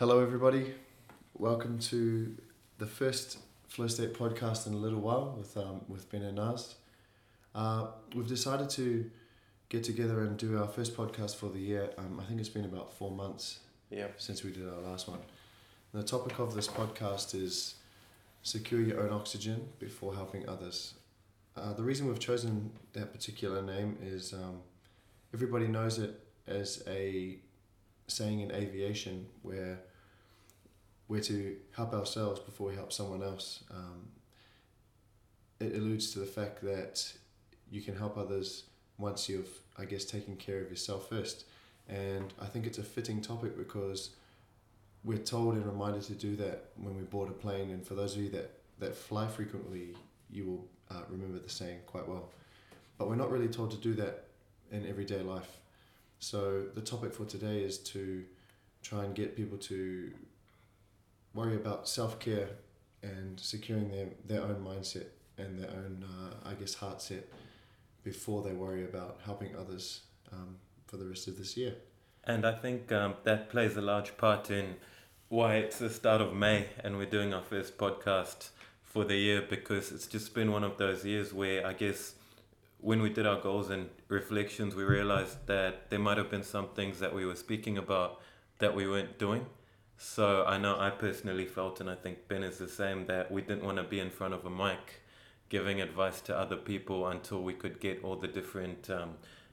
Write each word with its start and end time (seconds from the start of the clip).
Hello, 0.00 0.22
everybody. 0.22 0.72
Welcome 1.34 1.78
to 1.90 2.34
the 2.78 2.86
first 2.86 3.36
Flow 3.68 3.86
State 3.86 4.14
podcast 4.14 4.66
in 4.66 4.72
a 4.72 4.78
little 4.78 4.98
while 4.98 5.34
with 5.36 5.54
um, 5.58 5.82
with 5.88 6.10
Ben 6.10 6.22
and 6.22 6.36
Naz. 6.36 6.76
Uh, 7.54 7.88
we've 8.14 8.26
decided 8.26 8.70
to 8.70 9.10
get 9.68 9.84
together 9.84 10.22
and 10.22 10.38
do 10.38 10.58
our 10.58 10.66
first 10.66 10.96
podcast 10.96 11.36
for 11.36 11.50
the 11.50 11.58
year. 11.58 11.90
Um, 11.98 12.18
I 12.18 12.24
think 12.24 12.40
it's 12.40 12.48
been 12.48 12.64
about 12.64 12.94
four 12.94 13.10
months 13.10 13.58
Yeah. 13.90 14.06
since 14.16 14.42
we 14.42 14.52
did 14.52 14.66
our 14.66 14.80
last 14.80 15.06
one. 15.06 15.18
The 15.92 16.02
topic 16.02 16.38
of 16.38 16.54
this 16.54 16.66
podcast 16.66 17.34
is 17.34 17.74
secure 18.42 18.80
your 18.80 19.00
own 19.02 19.12
oxygen 19.12 19.68
before 19.80 20.14
helping 20.14 20.48
others. 20.48 20.94
Uh, 21.54 21.74
the 21.74 21.82
reason 21.82 22.06
we've 22.08 22.18
chosen 22.18 22.72
that 22.94 23.12
particular 23.12 23.60
name 23.60 23.98
is 24.02 24.32
um, 24.32 24.62
everybody 25.34 25.68
knows 25.68 25.98
it 25.98 26.18
as 26.46 26.82
a 26.86 27.36
saying 28.06 28.40
in 28.40 28.50
aviation 28.50 29.26
where 29.42 29.78
we're 31.10 31.20
to 31.20 31.56
help 31.72 31.92
ourselves 31.92 32.38
before 32.38 32.68
we 32.68 32.76
help 32.76 32.92
someone 32.92 33.20
else. 33.20 33.64
Um, 33.72 34.10
it 35.58 35.74
alludes 35.74 36.12
to 36.12 36.20
the 36.20 36.24
fact 36.24 36.62
that 36.62 37.12
you 37.68 37.82
can 37.82 37.96
help 37.96 38.16
others 38.16 38.62
once 38.96 39.28
you've, 39.28 39.50
I 39.76 39.86
guess, 39.86 40.04
taken 40.04 40.36
care 40.36 40.60
of 40.60 40.70
yourself 40.70 41.08
first. 41.08 41.46
And 41.88 42.32
I 42.40 42.46
think 42.46 42.64
it's 42.64 42.78
a 42.78 42.84
fitting 42.84 43.20
topic 43.20 43.58
because 43.58 44.10
we're 45.02 45.18
told 45.18 45.54
and 45.54 45.66
reminded 45.66 46.02
to 46.02 46.12
do 46.12 46.36
that 46.36 46.66
when 46.76 46.96
we 46.96 47.02
board 47.02 47.28
a 47.28 47.32
plane. 47.32 47.70
And 47.70 47.84
for 47.84 47.94
those 47.94 48.14
of 48.14 48.22
you 48.22 48.28
that, 48.30 48.60
that 48.78 48.94
fly 48.94 49.26
frequently, 49.26 49.96
you 50.30 50.44
will 50.46 50.68
uh, 50.96 51.02
remember 51.08 51.40
the 51.40 51.50
saying 51.50 51.80
quite 51.86 52.06
well. 52.06 52.30
But 52.98 53.08
we're 53.08 53.16
not 53.16 53.32
really 53.32 53.48
told 53.48 53.72
to 53.72 53.76
do 53.78 53.94
that 53.94 54.26
in 54.70 54.86
everyday 54.86 55.22
life. 55.22 55.58
So 56.20 56.66
the 56.72 56.80
topic 56.80 57.12
for 57.12 57.24
today 57.24 57.64
is 57.64 57.78
to 57.78 58.24
try 58.84 59.04
and 59.04 59.12
get 59.12 59.36
people 59.36 59.58
to 59.58 60.12
worry 61.34 61.56
about 61.56 61.88
self 61.88 62.18
care 62.18 62.48
and 63.02 63.38
securing 63.40 63.90
their, 63.90 64.08
their 64.26 64.42
own 64.42 64.64
mindset 64.64 65.06
and 65.38 65.58
their 65.58 65.70
own, 65.70 66.04
uh, 66.04 66.48
I 66.48 66.54
guess, 66.54 66.74
heart 66.74 67.00
set 67.00 67.28
before 68.02 68.42
they 68.42 68.52
worry 68.52 68.84
about 68.84 69.20
helping 69.24 69.56
others 69.56 70.02
um, 70.32 70.56
for 70.86 70.96
the 70.96 71.06
rest 71.06 71.28
of 71.28 71.38
this 71.38 71.56
year. 71.56 71.74
And 72.24 72.46
I 72.46 72.52
think 72.52 72.92
um, 72.92 73.14
that 73.24 73.50
plays 73.50 73.76
a 73.76 73.80
large 73.80 74.16
part 74.16 74.50
in 74.50 74.76
why 75.28 75.56
it's 75.56 75.78
the 75.78 75.88
start 75.88 76.20
of 76.20 76.34
May 76.34 76.66
and 76.82 76.98
we're 76.98 77.06
doing 77.06 77.32
our 77.32 77.42
first 77.42 77.78
podcast 77.78 78.50
for 78.82 79.04
the 79.04 79.16
year 79.16 79.42
because 79.48 79.92
it's 79.92 80.06
just 80.06 80.34
been 80.34 80.50
one 80.50 80.64
of 80.64 80.76
those 80.76 81.04
years 81.04 81.32
where 81.32 81.66
I 81.66 81.72
guess 81.72 82.14
when 82.80 83.00
we 83.00 83.10
did 83.10 83.26
our 83.26 83.40
goals 83.40 83.70
and 83.70 83.88
reflections, 84.08 84.74
we 84.74 84.82
realized 84.82 85.46
that 85.46 85.90
there 85.90 85.98
might 85.98 86.18
have 86.18 86.30
been 86.30 86.42
some 86.42 86.68
things 86.70 86.98
that 86.98 87.14
we 87.14 87.24
were 87.24 87.36
speaking 87.36 87.78
about 87.78 88.20
that 88.58 88.74
we 88.74 88.88
weren't 88.88 89.18
doing. 89.18 89.46
So 90.02 90.44
I 90.46 90.56
know 90.56 90.80
I 90.80 90.88
personally 90.88 91.44
felt, 91.44 91.78
and 91.78 91.90
I 91.90 91.94
think 91.94 92.26
Ben 92.26 92.42
is 92.42 92.56
the 92.56 92.68
same, 92.68 93.04
that 93.04 93.30
we 93.30 93.42
didn't 93.42 93.62
want 93.62 93.76
to 93.76 93.82
be 93.82 94.00
in 94.00 94.08
front 94.08 94.32
of 94.32 94.46
a 94.46 94.50
mic 94.50 95.02
giving 95.50 95.82
advice 95.82 96.22
to 96.22 96.34
other 96.34 96.56
people 96.56 97.06
until 97.06 97.42
we 97.42 97.52
could 97.52 97.80
get 97.80 98.02
all 98.02 98.16
the 98.16 98.26
different 98.26 98.88
um, 98.88 99.10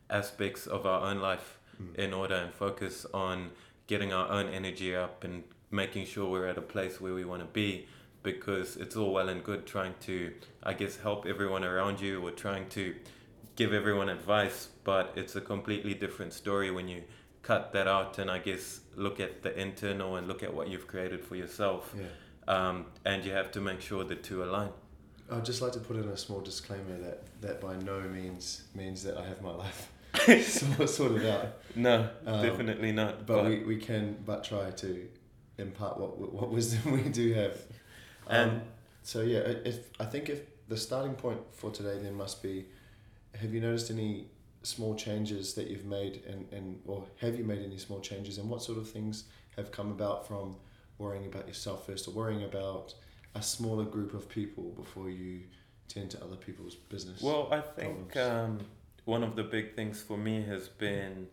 aspects 0.10 0.66
of 0.66 0.86
our 0.86 1.02
own 1.02 1.20
life 1.20 1.60
in 1.96 2.14
order 2.14 2.36
and 2.36 2.54
focus 2.54 3.06
on 3.14 3.52
getting 3.88 4.14
our 4.14 4.30
own 4.30 4.48
energy 4.48 4.96
up 4.96 5.26
and 5.26 5.44
making 5.70 6.06
sure 6.06 6.32
we're 6.32 6.48
at 6.48 6.58
a 6.58 6.62
place 6.62 7.02
where 7.02 7.14
we 7.14 7.26
want 7.26 7.42
to 7.42 7.48
be 7.48 7.86
because 8.24 8.78
it's 8.78 8.96
all 8.96 9.12
well 9.12 9.28
and 9.28 9.44
good 9.44 9.66
trying 9.66 9.94
to 10.00 10.34
i 10.64 10.74
guess 10.74 10.98
help 10.98 11.26
everyone 11.26 11.64
around 11.64 12.00
you 12.00 12.26
or 12.26 12.32
trying 12.32 12.68
to 12.70 12.96
give 13.56 13.74
everyone 13.74 14.10
advice 14.10 14.70
but 14.84 15.12
it's 15.16 15.36
a 15.36 15.42
completely 15.42 15.94
different 15.94 16.34
story 16.34 16.72
when 16.72 16.88
you 16.88 17.04
cut 17.44 17.74
that 17.74 17.88
out 17.88 18.18
and 18.18 18.32
i 18.32 18.40
guess 18.40 18.82
look 18.98 19.20
at 19.20 19.44
the 19.44 19.58
internal 19.60 20.16
and 20.18 20.28
look 20.28 20.42
at 20.44 20.54
what 20.54 20.68
you've 20.68 20.88
created 20.88 21.24
for 21.24 21.36
yourself 21.36 21.94
Yeah. 21.96 22.06
um, 22.56 22.86
and 23.06 23.24
you 23.24 23.32
have 23.32 23.52
to 23.52 23.62
make 23.62 23.80
sure 23.80 24.04
the 24.04 24.16
two 24.16 24.44
align 24.44 24.72
I'd 25.32 25.46
just 25.46 25.62
like 25.62 25.74
to 25.74 25.80
put 25.80 25.96
in 25.98 26.08
a 26.10 26.18
small 26.18 26.42
disclaimer 26.42 26.98
that, 27.06 27.20
that 27.42 27.62
by 27.62 27.76
no 27.78 28.00
means 28.02 28.64
means 28.74 29.04
that 29.04 29.16
I 29.18 29.26
have 29.28 29.42
my 29.42 29.52
life 29.66 29.92
sort 30.44 30.90
sorted 30.90 31.26
out. 31.28 31.48
no 31.76 32.10
Um, 32.26 32.42
definitely 32.42 32.92
not 32.92 33.26
But 33.26 33.46
we, 33.46 33.64
we 33.64 33.78
can 33.78 34.18
but 34.26 34.44
try 34.44 34.72
to 34.72 35.08
impart 35.58 36.00
what 36.00 36.18
what 36.38 36.50
wisdom 36.50 36.92
we 36.98 37.04
do 37.10 37.34
have. 37.34 37.56
Um, 38.28 38.50
And- 38.50 38.62
so 39.04 39.22
yeah, 39.22 39.40
if 39.72 39.78
I 40.02 40.06
think 40.06 40.28
if 40.30 40.40
the 40.68 40.76
starting 40.78 41.14
point 41.16 41.40
for 41.54 41.72
today 41.72 41.98
then 42.04 42.14
must 42.16 42.44
be, 42.44 42.66
have 43.40 43.54
you 43.54 43.62
noticed 43.62 43.90
any 43.92 44.28
small 44.64 44.96
changes 44.96 45.54
that 45.54 45.68
you've 45.68 45.86
made 45.86 46.24
and, 46.28 46.48
and 46.52 46.80
or 46.86 47.04
have 47.22 47.38
you 47.38 47.44
made 47.44 47.64
any 47.64 47.78
small 47.78 48.00
changes 48.00 48.38
and 48.38 48.50
what 48.50 48.62
sort 48.62 48.78
of 48.78 48.90
things 48.90 49.26
have 49.56 49.72
come 49.72 49.92
about 49.92 50.28
from 50.28 50.56
worrying 50.98 51.26
about 51.26 51.48
yourself 51.48 51.86
first 51.86 52.08
or 52.08 52.12
worrying 52.12 52.44
about 52.44 52.94
a 53.36 53.42
smaller 53.42 53.86
group 53.86 54.14
of 54.14 54.28
people 54.28 54.72
before 54.76 55.10
you 55.10 55.42
tend 55.88 56.12
to 56.12 56.24
other 56.24 56.36
people's 56.36 56.76
business? 56.76 57.22
Well, 57.22 57.48
I 57.52 57.62
think 57.62 58.18
um, 58.18 58.60
one 59.06 59.24
of 59.24 59.36
the 59.36 59.44
big 59.44 59.76
things 59.76 60.02
for 60.02 60.18
me 60.18 60.44
has 60.44 60.68
been 60.68 61.28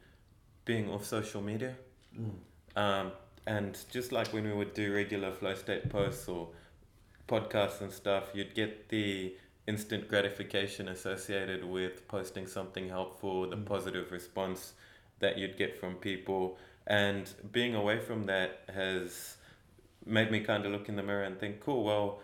being 0.64 0.90
off 0.90 1.04
social 1.04 1.42
media. 1.42 1.74
Mm. 2.18 2.30
Um, 2.76 3.12
and 3.46 3.78
just 3.90 4.12
like 4.12 4.28
when 4.28 4.44
we 4.44 4.52
would 4.52 4.74
do 4.74 4.92
regular 4.94 5.32
flow 5.32 5.54
state 5.54 5.90
posts 5.90 6.28
or 6.28 6.48
podcasts 7.28 7.80
and 7.80 7.92
stuff, 7.92 8.30
you'd 8.34 8.54
get 8.54 8.88
the 8.88 9.34
instant 9.66 10.08
gratification 10.08 10.88
associated 10.88 11.64
with 11.64 12.06
posting 12.08 12.46
something 12.46 12.88
helpful, 12.88 13.48
the 13.48 13.56
Mm. 13.56 13.64
positive 13.64 14.12
response 14.12 14.74
that 15.20 15.38
you'd 15.38 15.56
get 15.56 15.78
from 15.78 15.96
people. 15.96 16.58
And 16.86 17.32
being 17.50 17.74
away 17.74 17.98
from 17.98 18.26
that 18.26 18.64
has 18.68 19.36
made 20.04 20.30
me 20.30 20.40
kind 20.40 20.66
of 20.66 20.72
look 20.72 20.88
in 20.88 20.96
the 20.96 21.02
mirror 21.02 21.22
and 21.22 21.38
think, 21.38 21.60
cool, 21.60 21.82
well, 21.82 22.20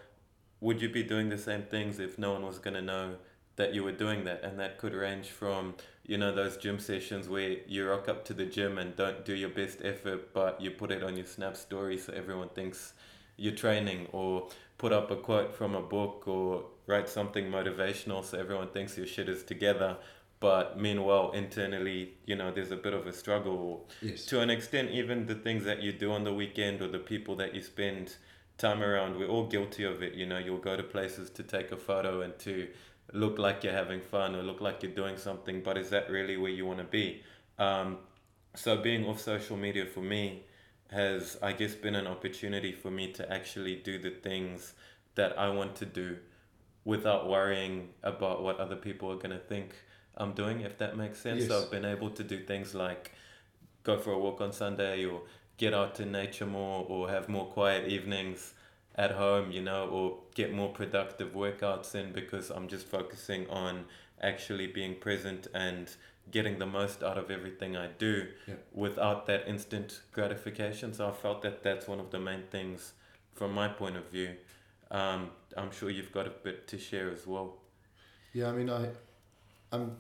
would 0.60 0.82
you 0.82 0.90
be 0.90 1.02
doing 1.02 1.30
the 1.30 1.38
same 1.38 1.62
things 1.62 1.98
if 1.98 2.18
no 2.18 2.32
one 2.32 2.44
was 2.44 2.58
going 2.58 2.74
to 2.74 2.82
know 2.82 3.16
that 3.56 3.72
you 3.72 3.82
were 3.82 3.92
doing 3.92 4.24
that? 4.24 4.44
And 4.44 4.58
that 4.60 4.76
could 4.76 4.92
range 4.92 5.28
from, 5.28 5.74
you 6.04 6.18
know, 6.18 6.34
those 6.34 6.58
gym 6.58 6.78
sessions 6.78 7.28
where 7.28 7.56
you 7.66 7.88
rock 7.88 8.08
up 8.08 8.24
to 8.26 8.34
the 8.34 8.44
gym 8.44 8.76
and 8.76 8.94
don't 8.96 9.24
do 9.24 9.34
your 9.34 9.48
best 9.48 9.78
effort, 9.82 10.34
but 10.34 10.60
you 10.60 10.70
put 10.70 10.90
it 10.90 11.02
on 11.02 11.16
your 11.16 11.26
Snap 11.26 11.56
story 11.56 11.96
so 11.96 12.12
everyone 12.12 12.50
thinks 12.50 12.92
you're 13.38 13.54
training, 13.54 14.06
or 14.12 14.48
put 14.76 14.92
up 14.92 15.10
a 15.10 15.16
quote 15.16 15.54
from 15.54 15.74
a 15.74 15.80
book, 15.80 16.28
or 16.28 16.66
write 16.90 17.08
something 17.08 17.46
motivational 17.46 18.24
so 18.24 18.38
everyone 18.38 18.68
thinks 18.68 18.96
your 18.96 19.06
shit 19.06 19.28
is 19.28 19.42
together. 19.42 19.96
But 20.40 20.80
meanwhile, 20.80 21.32
internally, 21.32 22.14
you 22.24 22.34
know, 22.34 22.50
there's 22.50 22.70
a 22.70 22.76
bit 22.76 22.94
of 22.94 23.06
a 23.06 23.12
struggle. 23.12 23.88
Yes. 24.00 24.24
To 24.26 24.40
an 24.40 24.48
extent, 24.48 24.90
even 24.90 25.26
the 25.26 25.34
things 25.34 25.64
that 25.64 25.82
you 25.82 25.92
do 25.92 26.12
on 26.12 26.24
the 26.24 26.32
weekend 26.32 26.80
or 26.80 26.88
the 26.88 26.98
people 26.98 27.36
that 27.36 27.54
you 27.54 27.62
spend 27.62 28.16
time 28.56 28.82
around, 28.82 29.18
we're 29.18 29.28
all 29.28 29.46
guilty 29.46 29.84
of 29.84 30.02
it. 30.02 30.14
You 30.14 30.24
know, 30.24 30.38
you'll 30.38 30.58
go 30.58 30.76
to 30.76 30.82
places 30.82 31.28
to 31.30 31.42
take 31.42 31.72
a 31.72 31.76
photo 31.76 32.22
and 32.22 32.38
to 32.40 32.68
look 33.12 33.38
like 33.38 33.64
you're 33.64 33.72
having 33.72 34.00
fun 34.00 34.34
or 34.34 34.42
look 34.42 34.60
like 34.60 34.82
you're 34.82 34.92
doing 34.92 35.16
something, 35.16 35.62
but 35.62 35.76
is 35.76 35.90
that 35.90 36.08
really 36.10 36.36
where 36.36 36.50
you 36.50 36.64
want 36.64 36.78
to 36.78 36.84
be? 36.84 37.22
Um, 37.58 37.98
so 38.54 38.76
being 38.76 39.04
off 39.06 39.20
social 39.20 39.56
media 39.56 39.86
for 39.86 40.00
me 40.00 40.44
has, 40.90 41.36
I 41.42 41.52
guess, 41.52 41.74
been 41.74 41.94
an 41.94 42.06
opportunity 42.06 42.72
for 42.72 42.90
me 42.90 43.12
to 43.12 43.32
actually 43.32 43.76
do 43.76 43.98
the 43.98 44.10
things 44.10 44.74
that 45.14 45.38
I 45.38 45.50
want 45.50 45.76
to 45.76 45.86
do 45.86 46.18
without 46.84 47.28
worrying 47.28 47.88
about 48.02 48.42
what 48.42 48.58
other 48.58 48.76
people 48.76 49.10
are 49.10 49.16
going 49.16 49.30
to 49.30 49.38
think 49.38 49.74
I'm 50.16 50.32
doing, 50.32 50.60
if 50.60 50.78
that 50.78 50.96
makes 50.96 51.20
sense. 51.20 51.46
So 51.48 51.62
I've 51.62 51.70
been 51.70 51.84
able 51.84 52.10
to 52.10 52.24
do 52.24 52.40
things 52.44 52.74
like 52.74 53.12
go 53.84 53.98
for 53.98 54.12
a 54.12 54.18
walk 54.18 54.40
on 54.40 54.52
Sunday 54.52 55.04
or 55.04 55.22
get 55.56 55.74
out 55.74 56.00
in 56.00 56.12
nature 56.12 56.46
more 56.46 56.84
or 56.88 57.08
have 57.08 57.28
more 57.28 57.46
quiet 57.46 57.88
evenings 57.88 58.54
at 58.96 59.12
home, 59.12 59.50
you 59.50 59.62
know, 59.62 59.88
or 59.88 60.18
get 60.34 60.52
more 60.52 60.70
productive 60.70 61.32
workouts 61.32 61.94
in 61.94 62.12
because 62.12 62.50
I'm 62.50 62.68
just 62.68 62.86
focusing 62.86 63.48
on 63.48 63.84
actually 64.20 64.66
being 64.66 64.94
present 64.96 65.46
and 65.54 65.90
getting 66.30 66.58
the 66.58 66.66
most 66.66 67.02
out 67.02 67.18
of 67.18 67.30
everything 67.30 67.76
I 67.76 67.88
do 67.98 68.28
Yeah. 68.46 68.54
without 68.72 69.26
that 69.26 69.48
instant 69.48 70.00
gratification. 70.12 70.92
So 70.92 71.08
I 71.08 71.12
felt 71.12 71.42
that 71.42 71.62
that's 71.62 71.88
one 71.88 72.00
of 72.00 72.10
the 72.10 72.18
main 72.18 72.44
things 72.50 72.92
from 73.34 73.52
my 73.52 73.68
point 73.68 73.96
of 73.96 74.06
view. 74.10 74.36
Um, 74.90 75.30
I'm 75.56 75.70
sure 75.70 75.90
you've 75.90 76.12
got 76.12 76.26
a 76.26 76.30
bit 76.30 76.66
to 76.68 76.78
share 76.78 77.10
as 77.10 77.26
well. 77.26 77.56
Yeah, 78.32 78.48
I 78.48 78.52
mean, 78.52 78.70
I, 78.70 78.88
I'm 79.72 79.96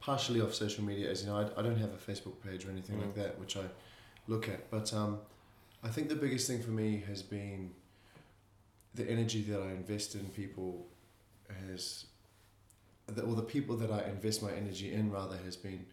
partially 0.00 0.40
off 0.40 0.54
social 0.54 0.84
media, 0.84 1.10
as 1.10 1.22
you 1.22 1.28
know, 1.28 1.36
I, 1.36 1.60
I 1.60 1.62
don't 1.62 1.76
have 1.78 1.92
a 1.92 1.96
Facebook 2.10 2.40
page 2.42 2.64
or 2.64 2.70
anything 2.70 2.98
like 2.98 3.10
Mm. 3.14 3.22
that, 3.22 3.38
which 3.38 3.56
I 3.56 3.64
look 4.28 4.48
at. 4.48 4.70
But 4.70 4.92
um, 4.94 5.18
I 5.82 5.88
think 5.88 6.08
the 6.08 6.14
biggest 6.16 6.46
thing 6.46 6.62
for 6.62 6.70
me 6.70 7.02
has 7.08 7.22
been 7.22 7.70
the 8.94 9.08
energy 9.10 9.42
that 9.42 9.60
I 9.60 9.70
invest 9.72 10.14
in 10.14 10.24
people 10.26 10.86
has, 11.68 12.06
the, 13.06 13.22
or 13.22 13.34
the 13.34 13.42
people 13.42 13.76
that 13.78 13.90
I 13.90 14.04
invest 14.08 14.42
my 14.42 14.52
energy 14.52 14.92
in 14.94 15.10
rather 15.10 15.36
has 15.44 15.56
been 15.56 15.84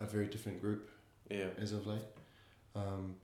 a 0.00 0.06
very 0.06 0.26
different 0.26 0.60
group 0.60 0.90
Yeah. 1.30 1.48
as 1.58 1.72
of 1.72 1.86
late. 1.86 2.02
Um, 2.74 3.16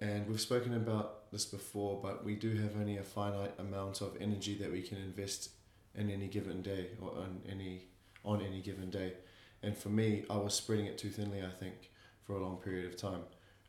and 0.00 0.26
we've 0.26 0.40
spoken 0.40 0.74
about 0.74 1.21
this 1.32 1.44
before, 1.46 1.98
but 2.02 2.24
we 2.24 2.34
do 2.36 2.54
have 2.56 2.76
only 2.76 2.98
a 2.98 3.02
finite 3.02 3.54
amount 3.58 4.00
of 4.02 4.16
energy 4.20 4.54
that 4.58 4.70
we 4.70 4.82
can 4.82 4.98
invest 4.98 5.50
in 5.94 6.10
any 6.10 6.28
given 6.28 6.62
day 6.62 6.88
or 7.00 7.10
on 7.10 7.40
any 7.50 7.86
on 8.24 8.40
any 8.40 8.60
given 8.60 8.90
day. 8.90 9.14
And 9.62 9.76
for 9.76 9.88
me, 9.88 10.24
I 10.30 10.36
was 10.36 10.54
spreading 10.54 10.86
it 10.86 10.98
too 10.98 11.08
thinly. 11.10 11.42
I 11.42 11.50
think 11.50 11.90
for 12.24 12.36
a 12.36 12.42
long 12.42 12.56
period 12.56 12.86
of 12.86 12.96
time. 12.96 13.22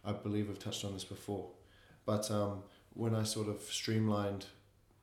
I 0.06 0.12
believe 0.12 0.50
I've 0.50 0.60
touched 0.60 0.84
on 0.86 0.94
this 0.94 1.04
before. 1.06 1.50
But 2.06 2.30
um, 2.30 2.64
when 2.94 3.16
I 3.16 3.24
sort 3.24 3.48
of 3.48 3.62
streamlined 3.62 4.46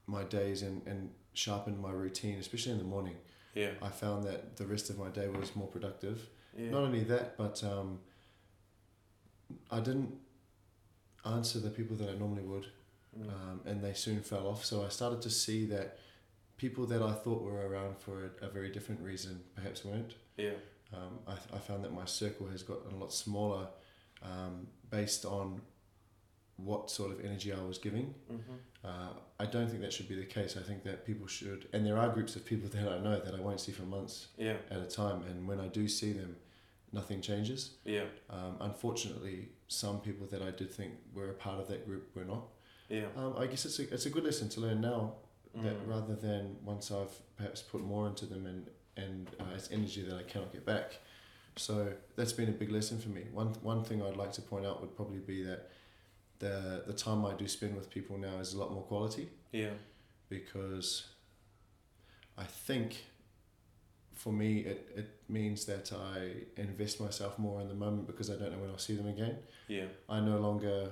my 0.07 0.23
days 0.25 0.63
and, 0.63 0.87
and 0.87 1.11
sharpened 1.33 1.81
my 1.81 1.91
routine, 1.91 2.39
especially 2.39 2.73
in 2.73 2.79
the 2.79 2.85
morning, 2.85 3.17
Yeah. 3.55 3.71
I 3.83 3.89
found 3.89 4.25
that 4.25 4.57
the 4.57 4.67
rest 4.67 4.91
of 4.91 4.99
my 4.99 5.09
day 5.09 5.29
was 5.29 5.57
more 5.57 5.67
productive. 5.69 6.29
Yeah. 6.57 6.71
Not 6.71 6.83
only 6.83 7.05
that, 7.05 7.37
but 7.37 7.63
um, 7.65 8.01
I 9.71 9.81
didn't 9.81 10.15
answer 11.25 11.59
the 11.61 11.71
people 11.71 11.97
that 11.97 12.09
I 12.09 12.15
normally 12.15 12.43
would, 12.43 12.67
Mm. 13.19 13.29
um, 13.29 13.61
and 13.67 13.83
they 13.83 13.93
soon 13.93 14.23
fell 14.23 14.47
off. 14.47 14.65
So 14.65 14.85
I 14.85 14.89
started 14.89 15.21
to 15.23 15.31
see 15.31 15.67
that 15.67 15.99
people 16.57 16.87
that 16.87 17.03
I 17.03 17.13
thought 17.13 17.43
were 17.43 17.67
around 17.67 17.99
for 17.99 18.31
a, 18.41 18.47
a 18.47 18.49
very 18.49 18.71
different 18.71 19.01
reason 19.01 19.43
perhaps 19.57 19.85
weren't. 19.85 20.15
yeah. 20.37 20.53
Um, 20.93 21.19
I, 21.27 21.35
I 21.57 21.59
found 21.59 21.83
that 21.85 21.93
my 21.93 22.05
circle 22.05 22.47
has 22.49 22.63
gotten 22.63 22.93
a 22.93 22.97
lot 22.97 23.13
smaller 23.13 23.67
um, 24.23 24.67
based 24.91 25.25
on 25.25 25.61
what 26.57 26.91
sort 26.91 27.11
of 27.13 27.25
energy 27.25 27.53
I 27.53 27.61
was 27.63 27.79
giving. 27.79 28.15
Mm-hmm. 28.31 28.53
Uh, 28.85 29.13
I 29.39 29.47
don't 29.47 29.69
think 29.69 29.81
that 29.83 29.93
should 29.93 30.09
be 30.09 30.15
the 30.17 30.25
case. 30.27 30.57
I 30.57 30.63
think 30.63 30.83
that 30.85 31.05
people 31.07 31.27
should, 31.27 31.69
and 31.73 31.85
there 31.87 31.97
are 31.99 32.09
groups 32.11 32.37
of 32.37 32.45
people 32.45 32.69
that 32.77 32.89
I 32.89 32.99
know 32.99 33.19
that 33.19 33.35
I 33.35 33.41
won't 33.41 33.61
see 33.61 33.73
for 33.73 33.83
months 33.83 34.29
Yeah. 34.39 34.57
at 34.71 34.79
a 34.81 34.87
time, 34.87 35.23
and 35.31 35.49
when 35.49 35.59
I 35.61 35.69
do 35.69 35.89
see 35.89 36.13
them, 36.13 36.37
nothing 36.93 37.21
changes. 37.21 37.75
Yeah. 37.85 38.05
Um, 38.29 38.57
unfortunately, 38.61 39.49
some 39.69 40.01
people 40.01 40.27
that 40.29 40.43
I 40.43 40.51
did 40.51 40.73
think 40.73 40.93
were 41.15 41.31
a 41.31 41.35
part 41.35 41.61
of 41.61 41.69
that 41.69 41.87
group 41.87 42.15
were 42.17 42.25
not. 42.25 42.45
Yeah. 42.89 43.07
Um, 43.17 43.35
I 43.39 43.47
guess 43.47 43.65
it's 43.65 43.79
a, 43.79 43.93
it's 43.95 44.07
a 44.07 44.11
good 44.11 44.25
lesson 44.25 44.49
to 44.51 44.61
learn 44.61 44.81
now 44.81 45.15
that 45.55 45.77
Mm. 45.85 45.89
rather 45.89 46.15
than 46.15 46.57
once 46.65 46.93
I've 46.93 47.11
perhaps 47.37 47.61
put 47.61 47.81
more 47.83 48.07
into 48.07 48.25
them 48.27 48.47
and 48.47 48.67
and 48.97 49.29
uh, 49.41 49.45
it's 49.57 49.69
energy 49.73 50.03
that 50.03 50.17
I 50.17 50.23
cannot 50.23 50.53
get 50.53 50.65
back. 50.65 50.99
So 51.57 51.93
that's 52.17 52.33
been 52.33 52.49
a 52.49 52.53
big 52.53 52.71
lesson 52.71 52.99
for 53.01 53.09
me. 53.09 53.23
One 53.33 53.49
one 53.63 53.83
thing 53.83 54.01
I'd 54.03 54.17
like 54.17 54.33
to 54.33 54.43
point 54.43 54.65
out 54.65 54.81
would 54.81 54.95
probably 54.95 55.19
be 55.19 55.43
that 55.45 55.71
the 56.39 56.85
the 56.87 56.93
time 56.93 57.25
I 57.27 57.35
do 57.35 57.49
spend 57.49 57.75
with 57.77 57.91
people 57.91 58.17
now 58.19 58.39
is 58.39 58.55
a 58.55 58.59
lot 58.59 58.73
more 58.73 58.83
quality 58.85 59.29
Yeah. 59.53 59.71
because 60.29 61.07
I 62.39 62.45
think 62.45 63.05
for 64.21 64.33
me 64.35 64.59
it, 64.59 64.93
it 64.95 65.09
means 65.31 65.65
that 65.65 65.91
I 65.95 66.61
invest 66.61 67.01
myself 67.01 67.39
more 67.39 67.63
in 67.63 67.69
the 67.69 67.75
moment 67.75 68.07
because 68.07 68.29
I 68.29 68.35
don't 68.35 68.53
know 68.53 68.59
when 68.59 68.71
I'll 68.71 68.87
see 68.89 68.95
them 68.95 69.09
again. 69.09 69.39
Yeah. 69.67 69.87
I 70.11 70.21
no 70.21 70.39
longer 70.39 70.91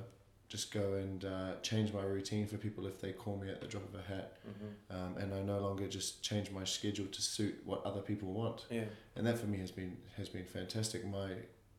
just 0.49 0.73
go 0.73 0.95
and 0.95 1.27
uh, 1.27 1.53
change 1.61 1.93
my 1.93 2.03
routine 2.03 2.47
for 2.47 2.57
people 2.57 2.87
if 2.87 3.03
they 3.03 3.13
call 3.13 3.37
me 3.37 3.51
at 3.51 3.61
the 3.61 3.67
drop 3.67 3.85
of 3.93 4.01
a 4.01 4.03
hat. 4.03 4.39
Mm-hmm. 4.49 4.97
Um, 4.97 5.23
and 5.23 5.35
I 5.35 5.43
no 5.43 5.59
longer 5.61 5.87
just 5.89 6.23
change 6.23 6.51
my 6.51 6.65
schedule 6.65 7.05
to 7.05 7.21
suit 7.21 7.61
what 7.67 7.85
other 7.85 8.01
people 8.01 8.33
want. 8.33 8.65
Yeah. 8.71 8.85
And 9.15 9.27
that 9.27 9.39
for 9.39 9.47
me 9.47 9.59
has 9.59 9.71
been 9.71 9.99
has 10.17 10.31
been 10.31 10.47
fantastic. 10.47 11.07
My 11.07 11.33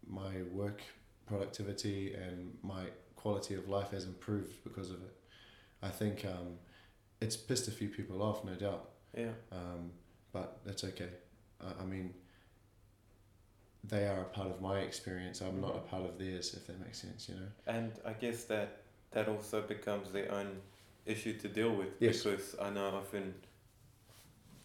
my 0.07 0.44
work 0.52 0.84
productivity 1.25 2.13
and 2.13 2.56
my 2.62 2.84
quality 3.16 3.56
of 3.56 3.68
life 3.68 3.90
has 3.90 4.06
improved 4.06 4.63
because 4.63 4.92
of 4.92 4.98
it. 4.98 5.16
I 5.81 5.90
think 5.90 6.25
um, 6.25 6.60
it's 7.22 7.36
pissed 7.36 7.68
a 7.68 7.72
few 7.72 7.90
people 7.90 8.22
off, 8.22 8.45
no 8.45 8.54
doubt. 8.54 8.90
Yeah. 9.18 9.34
Um, 9.52 9.92
but 10.31 10.60
that's 10.63 10.84
okay. 10.84 11.10
I, 11.61 11.83
I 11.83 11.85
mean, 11.85 12.13
they 13.83 14.07
are 14.07 14.21
a 14.21 14.25
part 14.25 14.50
of 14.50 14.61
my 14.61 14.79
experience. 14.79 15.41
I'm 15.41 15.61
not 15.61 15.75
a 15.75 15.79
part 15.79 16.03
of 16.03 16.17
theirs, 16.17 16.53
if 16.53 16.67
that 16.67 16.79
makes 16.79 17.00
sense. 17.01 17.29
You 17.29 17.35
know. 17.35 17.47
And 17.67 17.91
I 18.06 18.13
guess 18.13 18.44
that 18.45 18.81
that 19.11 19.27
also 19.27 19.61
becomes 19.61 20.11
their 20.11 20.31
own 20.31 20.61
issue 21.06 21.33
to 21.39 21.47
deal 21.47 21.71
with 21.75 21.89
Yes. 22.00 22.23
because 22.23 22.56
I 22.61 22.69
know 22.69 22.89
often 22.89 23.33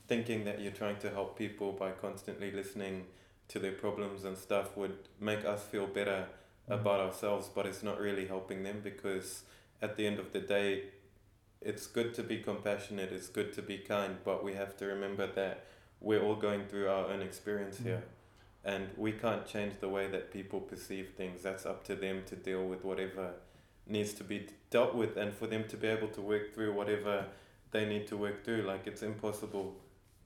thinking 0.06 0.44
that 0.44 0.60
you're 0.60 0.72
trying 0.72 0.98
to 0.98 1.10
help 1.10 1.38
people 1.38 1.72
by 1.72 1.92
constantly 1.92 2.50
listening 2.50 3.06
to 3.48 3.58
their 3.58 3.72
problems 3.72 4.24
and 4.24 4.36
stuff 4.36 4.76
would 4.76 5.08
make 5.18 5.44
us 5.44 5.62
feel 5.62 5.86
better 5.86 6.26
mm. 6.68 6.74
about 6.74 7.00
ourselves, 7.00 7.48
but 7.54 7.66
it's 7.66 7.82
not 7.82 7.98
really 7.98 8.26
helping 8.26 8.62
them 8.62 8.80
because 8.82 9.44
at 9.80 9.96
the 9.96 10.06
end 10.06 10.18
of 10.18 10.32
the 10.32 10.40
day, 10.40 10.84
it's 11.60 11.86
good 11.86 12.12
to 12.14 12.22
be 12.22 12.38
compassionate, 12.38 13.10
it's 13.12 13.28
good 13.28 13.52
to 13.54 13.62
be 13.62 13.78
kind, 13.78 14.16
but 14.24 14.44
we 14.44 14.52
have 14.52 14.76
to 14.76 14.84
remember 14.84 15.26
that 15.26 15.64
we're 16.04 16.22
all 16.22 16.36
going 16.36 16.66
through 16.66 16.88
our 16.88 17.06
own 17.12 17.22
experience 17.22 17.78
Mm. 17.78 17.84
here. 17.84 18.02
And 18.72 18.88
we 18.96 19.12
can't 19.12 19.44
change 19.46 19.74
the 19.80 19.88
way 19.88 20.06
that 20.08 20.30
people 20.30 20.60
perceive 20.60 21.06
things. 21.16 21.42
That's 21.42 21.66
up 21.66 21.84
to 21.84 21.94
them 21.94 22.22
to 22.26 22.36
deal 22.36 22.64
with 22.66 22.82
whatever 22.84 23.34
needs 23.86 24.14
to 24.14 24.24
be 24.24 24.38
dealt 24.70 24.94
with 24.94 25.16
and 25.16 25.34
for 25.34 25.46
them 25.46 25.64
to 25.68 25.76
be 25.76 25.88
able 25.88 26.08
to 26.08 26.22
work 26.22 26.54
through 26.54 26.72
whatever 26.72 27.26
they 27.72 27.84
need 27.84 28.06
to 28.06 28.16
work 28.16 28.44
through. 28.44 28.62
Like, 28.62 28.86
it's 28.86 29.02
impossible 29.02 29.76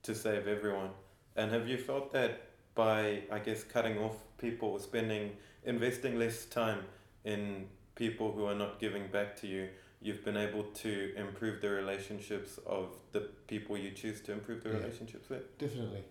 to 0.03 0.15
save 0.15 0.47
everyone. 0.47 0.91
And 1.35 1.51
have 1.51 1.67
you 1.67 1.77
felt 1.77 2.13
that 2.13 2.31
by, 2.75 3.23
I 3.31 3.39
guess, 3.39 3.63
cutting 3.63 3.97
off 3.97 4.15
people, 4.37 4.79
spending, 4.79 5.35
investing 5.65 6.17
less 6.17 6.45
time 6.45 6.81
in 7.25 7.67
people 7.95 8.31
who 8.31 8.45
are 8.45 8.55
not 8.55 8.79
giving 8.79 9.07
back 9.07 9.35
to 9.41 9.47
you, 9.47 9.67
you've 10.01 10.23
been 10.23 10.37
able 10.37 10.63
to 10.63 11.13
improve 11.17 11.61
the 11.61 11.69
relationships 11.69 12.57
of 12.65 12.95
the 13.11 13.21
people 13.47 13.77
you 13.77 13.91
choose 13.91 14.21
to 14.21 14.31
improve 14.31 14.63
the 14.63 14.69
Yeah. 14.69 14.77
relationships 14.77 15.29
with? 15.29 15.57
Definitely. 15.57 16.03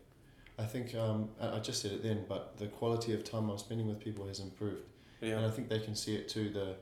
I 0.58 0.64
think 0.64 0.94
um, 0.94 1.30
I 1.40 1.58
just 1.60 1.80
said 1.82 1.92
it 1.92 2.02
then, 2.02 2.24
but 2.28 2.58
the 2.58 2.66
quality 2.66 3.14
of 3.14 3.22
time 3.24 3.48
I'm 3.48 3.58
spending 3.58 3.86
with 3.86 4.00
people 4.00 4.26
has 4.26 4.40
improved, 4.40 4.82
and 5.22 5.44
I 5.46 5.50
think 5.50 5.68
they 5.68 5.78
can 5.78 5.94
see 5.94 6.16
it 6.16 6.28
too. 6.28 6.50
The 6.50 6.74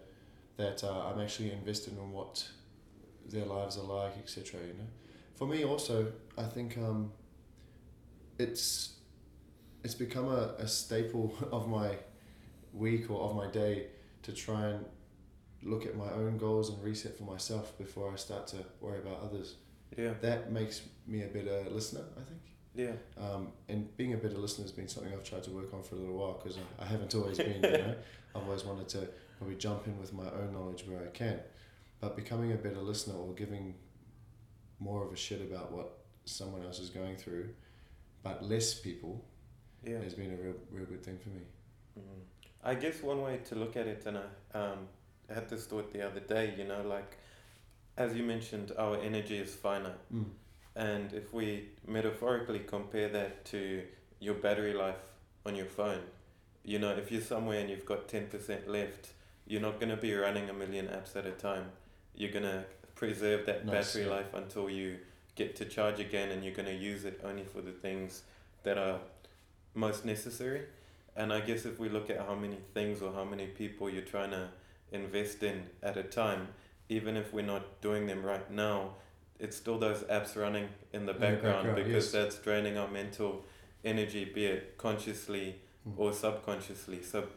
that 0.56 0.82
uh, 0.82 1.08
I'm 1.08 1.20
actually 1.20 1.52
invested 1.52 1.92
in 1.92 2.10
what 2.10 2.48
their 3.28 3.44
lives 3.44 3.76
are 3.76 3.82
like, 3.82 4.16
etc. 4.16 4.60
You 4.62 4.72
know, 4.72 4.88
for 5.34 5.46
me 5.46 5.62
also, 5.64 6.10
I 6.38 6.44
think 6.44 6.78
um, 6.78 7.12
it's 8.38 8.94
it's 9.84 9.94
become 9.94 10.28
a, 10.28 10.54
a 10.58 10.66
staple 10.66 11.34
of 11.52 11.68
my 11.68 11.96
week 12.72 13.10
or 13.10 13.20
of 13.28 13.36
my 13.36 13.46
day 13.50 13.86
to 14.22 14.32
try 14.32 14.68
and 14.68 14.84
look 15.66 15.84
at 15.84 15.96
my 15.96 16.10
own 16.10 16.38
goals 16.38 16.70
and 16.70 16.82
reset 16.82 17.16
for 17.18 17.24
myself 17.24 17.76
before 17.76 18.12
I 18.12 18.16
start 18.16 18.46
to 18.48 18.58
worry 18.80 18.98
about 18.98 19.20
others. 19.22 19.56
Yeah. 19.96 20.14
That 20.20 20.52
makes 20.52 20.82
me 21.06 21.22
a 21.22 21.26
better 21.28 21.64
listener, 21.70 22.04
I 22.16 22.22
think. 22.22 22.40
Yeah. 22.74 22.92
Um, 23.22 23.48
and 23.68 23.94
being 23.96 24.12
a 24.14 24.16
better 24.16 24.36
listener 24.38 24.64
has 24.64 24.72
been 24.72 24.88
something 24.88 25.12
I've 25.12 25.24
tried 25.24 25.42
to 25.44 25.50
work 25.50 25.72
on 25.72 25.82
for 25.82 25.94
a 25.96 25.98
little 25.98 26.16
while 26.16 26.34
because 26.34 26.58
I, 26.58 26.84
I 26.84 26.86
haven't 26.86 27.14
always 27.14 27.38
been, 27.38 27.62
you 27.62 27.70
know. 27.70 27.94
I've 28.34 28.42
always 28.44 28.64
wanted 28.64 28.88
to 28.90 29.08
probably 29.38 29.56
jump 29.56 29.86
in 29.86 29.98
with 29.98 30.12
my 30.12 30.24
own 30.30 30.52
knowledge 30.52 30.84
where 30.86 31.00
I 31.02 31.06
can. 31.08 31.40
But 32.00 32.16
becoming 32.16 32.52
a 32.52 32.56
better 32.56 32.80
listener 32.80 33.14
or 33.16 33.32
giving 33.34 33.74
more 34.78 35.04
of 35.04 35.12
a 35.12 35.16
shit 35.16 35.40
about 35.40 35.72
what 35.72 35.98
someone 36.26 36.62
else 36.62 36.78
is 36.78 36.90
going 36.90 37.16
through, 37.16 37.48
but 38.22 38.44
less 38.44 38.74
people, 38.74 39.24
Yeah. 39.82 40.00
has 40.00 40.14
been 40.14 40.32
a 40.32 40.36
real, 40.36 40.54
real 40.70 40.84
good 40.84 41.02
thing 41.02 41.18
for 41.18 41.30
me. 41.30 41.42
Mm. 41.98 42.20
I 42.62 42.74
guess 42.74 43.02
one 43.02 43.22
way 43.22 43.38
to 43.48 43.54
look 43.54 43.76
at 43.76 43.86
it, 43.86 44.04
and 44.06 44.18
I 44.18 44.58
um, 44.58 44.88
had 45.32 45.48
this 45.48 45.66
thought 45.66 45.92
the 45.92 46.06
other 46.06 46.20
day, 46.20 46.54
you 46.56 46.64
know, 46.64 46.82
like 46.82 47.16
as 47.96 48.14
you 48.14 48.22
mentioned, 48.22 48.72
our 48.78 48.98
energy 48.98 49.38
is 49.38 49.54
finite. 49.54 50.14
Mm. 50.14 50.24
And 50.74 51.12
if 51.14 51.32
we 51.32 51.68
metaphorically 51.86 52.60
compare 52.60 53.08
that 53.08 53.44
to 53.46 53.82
your 54.20 54.34
battery 54.34 54.74
life 54.74 55.00
on 55.46 55.56
your 55.56 55.66
phone, 55.66 56.02
you 56.64 56.78
know, 56.78 56.90
if 56.90 57.10
you're 57.10 57.22
somewhere 57.22 57.60
and 57.60 57.70
you've 57.70 57.86
got 57.86 58.08
10% 58.08 58.68
left, 58.68 59.12
you're 59.46 59.60
not 59.60 59.80
going 59.80 59.90
to 59.90 59.96
be 59.96 60.12
running 60.14 60.50
a 60.50 60.52
million 60.52 60.86
apps 60.88 61.16
at 61.16 61.24
a 61.24 61.30
time. 61.30 61.66
You're 62.14 62.32
going 62.32 62.44
to 62.44 62.64
preserve 62.94 63.46
that 63.46 63.64
Nice, 63.64 63.94
battery 63.94 64.04
yeah. 64.04 64.16
life 64.16 64.34
until 64.34 64.68
you 64.68 64.98
get 65.34 65.56
to 65.56 65.64
charge 65.64 66.00
again 66.00 66.30
and 66.30 66.44
you're 66.44 66.54
going 66.54 66.66
to 66.66 66.74
use 66.74 67.04
it 67.04 67.20
only 67.24 67.44
for 67.44 67.60
the 67.60 67.70
things 67.70 68.22
that 68.64 68.76
are 68.76 68.98
most 69.74 70.04
necessary. 70.04 70.62
And 71.14 71.32
I 71.32 71.40
guess 71.40 71.64
if 71.64 71.78
we 71.78 71.88
look 71.88 72.10
at 72.10 72.18
how 72.18 72.34
many 72.34 72.58
things 72.74 73.00
or 73.00 73.12
how 73.12 73.24
many 73.24 73.46
people 73.46 73.88
you're 73.88 74.02
trying 74.02 74.30
to 74.32 74.48
invest 74.92 75.42
in 75.42 75.66
at 75.82 75.96
a 75.96 76.02
time, 76.02 76.48
even 76.88 77.16
if 77.16 77.32
we're 77.32 77.44
not 77.44 77.80
doing 77.80 78.06
them 78.06 78.24
right 78.24 78.50
now, 78.50 78.94
it's 79.38 79.56
still 79.56 79.78
those 79.78 80.02
apps 80.04 80.36
running 80.36 80.68
in 80.92 81.04
the 81.06 81.12
the 81.12 81.18
background, 81.18 81.66
background, 81.66 81.76
because 81.76 82.04
yes. 82.04 82.12
that's 82.12 82.38
draining 82.38 82.78
our 82.78 82.88
mental 82.88 83.44
energy, 83.84 84.24
be 84.24 84.46
it 84.46 84.76
consciously 84.78 85.56
Mm. 85.88 85.98
or 85.98 86.12
subconsciously. 86.12 87.00
So 87.02 87.28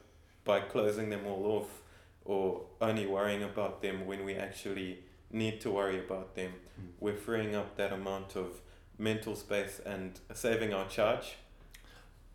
by 0.44 0.62
closing 0.62 1.10
them 1.12 1.28
all 1.28 1.46
off 1.46 1.82
or 2.26 2.66
only 2.82 3.06
worrying 3.06 3.44
about 3.44 3.82
them 3.84 4.08
when 4.08 4.26
we 4.26 4.34
actually 4.36 5.04
need 5.32 5.62
to 5.62 5.70
worry 5.70 6.00
about 6.00 6.34
them, 6.36 6.54
Mm. 6.80 6.88
we're 7.00 7.16
freeing 7.18 7.54
up 7.56 7.76
that 7.76 7.94
amount 7.94 8.36
of 8.36 8.62
mental 8.98 9.36
space 9.36 9.80
and 9.86 10.20
saving 10.34 10.74
our 10.74 10.88
charge. 10.90 11.36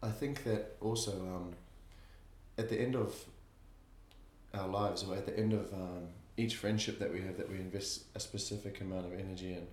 I 0.03 0.11
think 0.11 0.45
that 0.45 0.77
also 0.81 1.13
um, 1.13 1.57
at 2.57 2.69
the 2.69 2.79
end 2.81 2.95
of 2.95 3.13
our 4.55 4.69
lives, 4.69 5.03
or 5.05 5.15
at 5.17 5.27
the 5.27 5.37
end 5.39 5.53
of 5.53 5.73
um, 5.73 6.09
each 6.37 6.57
friendship 6.57 6.99
that 6.99 7.13
we 7.13 7.21
have, 7.23 7.37
that 7.37 7.49
we 7.51 7.57
invest 7.57 8.05
a 8.15 8.21
specific 8.21 8.81
amount 8.81 9.07
of 9.07 9.13
energy 9.19 9.53
in. 9.55 9.67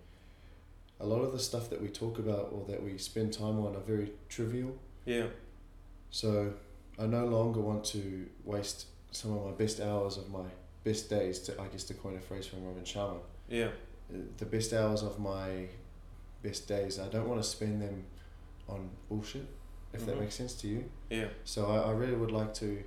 A 0.99 1.05
lot 1.05 1.21
of 1.21 1.31
the 1.31 1.39
stuff 1.39 1.69
that 1.71 1.81
we 1.81 1.87
talk 1.87 2.19
about 2.19 2.49
or 2.51 2.65
that 2.67 2.81
we 2.83 2.97
spend 2.97 3.33
time 3.33 3.59
on 3.59 3.75
are 3.75 3.79
very 3.81 4.11
trivial. 4.29 4.75
Yeah. 5.05 5.27
So 6.11 6.53
I 6.99 7.05
no 7.07 7.25
longer 7.25 7.59
want 7.59 7.83
to 7.85 8.27
waste 8.43 8.85
some 9.11 9.35
of 9.35 9.45
my 9.45 9.51
best 9.51 9.79
hours 9.79 10.17
of 10.17 10.29
my 10.29 10.45
best 10.83 11.09
days, 11.09 11.39
to 11.39 11.59
I 11.59 11.67
guess 11.67 11.83
to 11.85 11.93
coin 11.95 12.15
a 12.17 12.19
phrase 12.21 12.45
from 12.47 12.63
Robin 12.65 12.83
Sharma, 12.83 13.19
Yeah. 13.49 13.69
uh, 14.13 14.17
the 14.37 14.45
best 14.45 14.73
hours 14.73 15.01
of 15.03 15.19
my 15.19 15.67
best 16.43 16.67
days. 16.67 16.99
I 16.99 17.07
don't 17.07 17.27
want 17.27 17.41
to 17.41 17.47
spend 17.47 17.81
them 17.81 18.03
on 18.67 18.89
bullshit, 19.09 19.45
if 19.93 20.05
that 20.05 20.15
Mhm. 20.15 20.19
makes 20.21 20.35
sense 20.35 20.53
to 20.61 20.67
you. 20.67 20.83
Yeah. 21.09 21.29
So 21.45 21.65
I, 21.67 21.89
I 21.89 21.91
really 21.91 22.15
would 22.15 22.31
like 22.31 22.53
to 22.55 22.83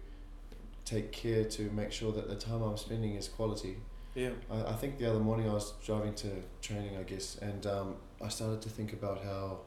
take 0.85 1.13
care 1.13 1.45
to 1.45 1.63
make 1.71 1.91
sure 1.93 2.13
that 2.13 2.29
the 2.29 2.35
time 2.37 2.63
I'm 2.63 2.77
spending 2.77 3.15
is 3.15 3.29
quality 3.29 3.77
Yeah. 4.15 4.31
I, 4.51 4.73
I 4.73 4.73
think 4.75 4.99
the 4.99 5.09
other 5.11 5.19
morning 5.21 5.49
I 5.49 5.55
was 5.55 5.73
driving 5.85 6.15
to 6.17 6.29
training, 6.61 6.97
I 6.99 7.03
guess, 7.03 7.37
and 7.39 7.67
um, 7.67 7.97
I 8.23 8.29
started 8.29 8.61
to 8.63 8.69
think 8.69 8.93
about 8.93 9.23
how 9.25 9.61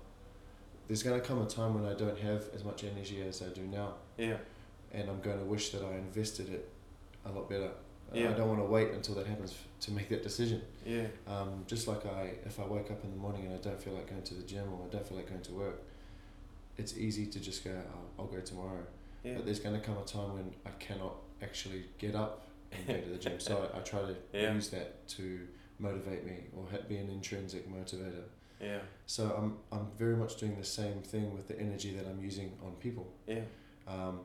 there's 0.87 1.03
going 1.03 1.19
to 1.19 1.25
come 1.27 1.41
a 1.41 1.45
time 1.45 1.73
when 1.73 1.85
I 1.91 1.95
don't 1.97 2.17
have 2.19 2.45
as 2.55 2.63
much 2.63 2.83
energy 2.83 3.21
as 3.27 3.41
I 3.41 3.47
do 3.49 3.61
now, 3.61 3.95
Yeah. 4.17 4.37
and 4.93 5.09
I'm 5.09 5.19
going 5.21 5.39
to 5.39 5.43
wish 5.45 5.71
that 5.71 5.83
I 5.83 5.95
invested 5.95 6.47
it 6.49 6.69
a 7.25 7.31
lot 7.31 7.49
better. 7.49 7.71
Yeah. 8.13 8.29
I 8.29 8.33
don't 8.33 8.47
want 8.47 8.61
to 8.61 8.65
wait 8.65 8.91
until 8.91 9.15
that 9.15 9.27
happens 9.27 9.53
to 9.81 9.91
make 9.91 10.07
that 10.09 10.23
decision. 10.23 10.61
Yeah. 10.85 11.07
Um, 11.27 11.65
just 11.67 11.89
like 11.89 12.05
I, 12.05 12.35
if 12.45 12.57
I 12.57 12.65
wake 12.65 12.89
up 12.89 13.03
in 13.03 13.11
the 13.11 13.17
morning 13.17 13.43
and 13.47 13.53
I 13.53 13.57
don't 13.57 13.81
feel 13.83 13.91
like 13.93 14.09
going 14.09 14.21
to 14.23 14.33
the 14.35 14.43
gym 14.43 14.71
or 14.71 14.85
I 14.85 14.89
don't 14.93 15.05
feel 15.05 15.17
like 15.17 15.27
going 15.27 15.41
to 15.41 15.51
work, 15.51 15.81
it's 16.77 16.97
easy 16.97 17.25
to 17.25 17.39
just 17.41 17.65
go, 17.65 17.71
I'll, 17.71 18.23
I'll 18.23 18.31
go 18.31 18.39
tomorrow. 18.39 18.85
Yeah. 19.27 19.35
But 19.35 19.45
there's 19.45 19.59
going 19.59 19.75
to 19.79 19.85
come 19.85 19.97
a 19.97 20.03
time 20.05 20.33
when 20.35 20.53
I 20.65 20.69
cannot 20.79 21.15
actually 21.41 21.85
get 21.97 22.15
up 22.15 22.47
and 22.71 22.87
go 22.87 22.99
to 23.01 23.09
the 23.09 23.17
gym. 23.17 23.39
So 23.39 23.69
I, 23.73 23.77
I 23.77 23.81
try 23.81 23.99
to 24.01 24.15
Yeah. 24.33 24.53
use 24.53 24.69
that 24.69 25.07
to 25.09 25.47
motivate 25.79 26.25
me 26.25 26.37
or 26.55 26.65
ha- 26.71 26.85
be 26.87 26.97
an 26.97 27.09
intrinsic 27.09 27.69
motivator. 27.71 28.23
Yeah. 28.61 28.79
So 29.05 29.23
I'm, 29.37 29.57
I'm 29.71 29.87
very 29.97 30.15
much 30.15 30.37
doing 30.37 30.55
the 30.57 30.65
same 30.65 31.01
thing 31.01 31.33
with 31.35 31.47
the 31.47 31.59
energy 31.59 31.91
that 31.95 32.05
I'm 32.07 32.21
using 32.23 32.51
on 32.65 32.71
people. 32.79 33.07
Yeah. 33.27 33.41
Um, 33.87 34.21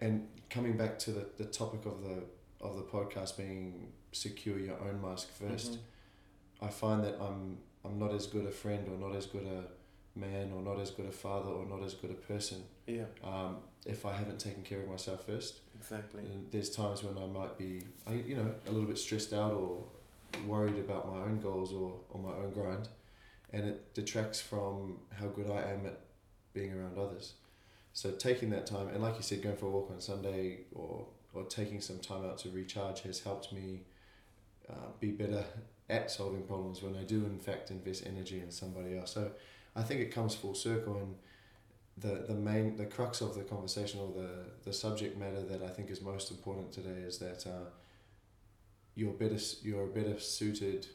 and 0.00 0.26
coming 0.50 0.76
back 0.76 0.98
to 1.00 1.10
the, 1.12 1.26
the 1.36 1.44
topic 1.44 1.84
of 1.86 2.02
the 2.02 2.22
of 2.60 2.74
the 2.76 2.82
podcast 2.82 3.36
being 3.36 3.92
secure 4.12 4.58
your 4.58 4.76
own 4.80 5.00
mask 5.00 5.28
1st 5.40 5.70
Mhm. 5.70 5.78
I 6.62 6.68
find 6.68 7.04
that 7.04 7.16
I'm 7.20 7.58
I'm 7.84 7.98
not 7.98 8.12
as 8.12 8.26
good 8.26 8.46
a 8.46 8.50
friend 8.50 8.88
or 8.88 8.98
not 8.98 9.16
as 9.16 9.26
good 9.26 9.46
a 9.46 9.64
man 10.18 10.50
or 10.52 10.60
not 10.62 10.80
as 10.80 10.90
good 10.90 11.06
a 11.06 11.12
father 11.12 11.50
or 11.50 11.64
not 11.66 11.82
as 11.84 11.94
good 11.94 12.10
a 12.10 12.14
person 12.32 12.64
Yeah. 12.88 13.04
um, 13.22 13.56
if 13.86 14.04
I 14.06 14.12
haven't 14.12 14.38
taken 14.38 14.62
care 14.62 14.80
of 14.80 14.88
myself 14.88 15.26
first. 15.26 15.60
Exactly. 15.78 16.22
And 16.22 16.50
there's 16.50 16.70
times 16.70 17.02
when 17.02 17.16
I 17.22 17.26
might 17.26 17.56
be, 17.56 17.82
I, 18.06 18.14
you 18.14 18.36
know, 18.36 18.52
a 18.66 18.70
little 18.70 18.88
bit 18.88 18.98
stressed 18.98 19.32
out 19.32 19.52
or 19.52 19.84
worried 20.46 20.78
about 20.78 21.08
my 21.10 21.20
own 21.22 21.40
goals 21.40 21.72
or, 21.72 21.94
or 22.10 22.20
my 22.20 22.32
own 22.44 22.52
grind, 22.52 22.88
and 23.52 23.66
it 23.66 23.94
detracts 23.94 24.40
from 24.40 24.98
how 25.18 25.26
good 25.26 25.50
I 25.50 25.70
am 25.72 25.86
at 25.86 26.00
being 26.52 26.72
around 26.72 26.98
others. 26.98 27.34
So 27.92 28.10
taking 28.12 28.50
that 28.50 28.66
time, 28.66 28.88
and 28.88 29.02
like 29.02 29.16
you 29.16 29.22
said, 29.22 29.42
going 29.42 29.56
for 29.56 29.66
a 29.66 29.70
walk 29.70 29.90
on 29.90 30.00
Sunday 30.00 30.60
or 30.74 31.06
or 31.34 31.44
taking 31.44 31.80
some 31.80 31.98
time 31.98 32.24
out 32.24 32.38
to 32.38 32.48
recharge 32.50 33.02
has 33.02 33.20
helped 33.20 33.52
me 33.52 33.80
uh, 34.68 34.88
be 34.98 35.10
better 35.10 35.44
at 35.90 36.10
solving 36.10 36.42
problems 36.42 36.82
when 36.82 36.96
I 36.96 37.02
do 37.04 37.24
in 37.24 37.38
fact 37.38 37.70
invest 37.70 38.04
energy 38.06 38.40
in 38.40 38.50
somebody 38.50 38.96
else. 38.98 39.12
So 39.12 39.30
I 39.76 39.82
think 39.82 40.00
it 40.00 40.10
comes 40.12 40.34
full 40.34 40.54
circle 40.54 40.96
and 40.96 41.14
the, 42.00 42.24
the 42.28 42.34
main 42.34 42.76
the 42.76 42.86
crux 42.86 43.20
of 43.20 43.34
the 43.34 43.42
conversation 43.42 44.00
or 44.00 44.12
the, 44.12 44.30
the 44.64 44.72
subject 44.72 45.18
matter 45.18 45.42
that 45.42 45.62
I 45.62 45.68
think 45.68 45.90
is 45.90 46.00
most 46.00 46.30
important 46.30 46.72
today 46.72 47.00
is 47.06 47.18
that 47.18 47.46
uh, 47.46 47.70
you're 48.94 49.12
better 49.12 49.38
you're 49.62 49.84
a 49.84 49.88
better 49.88 50.18
suited 50.18 50.86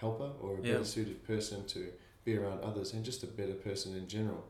helper 0.00 0.30
or 0.40 0.58
a 0.58 0.62
Yeah. 0.62 0.72
better 0.72 0.84
suited 0.84 1.24
person 1.26 1.66
to 1.68 1.92
be 2.24 2.36
around 2.36 2.62
others 2.62 2.92
and 2.92 3.04
just 3.04 3.22
a 3.22 3.26
better 3.26 3.54
person 3.54 3.94
in 3.94 4.08
general 4.08 4.44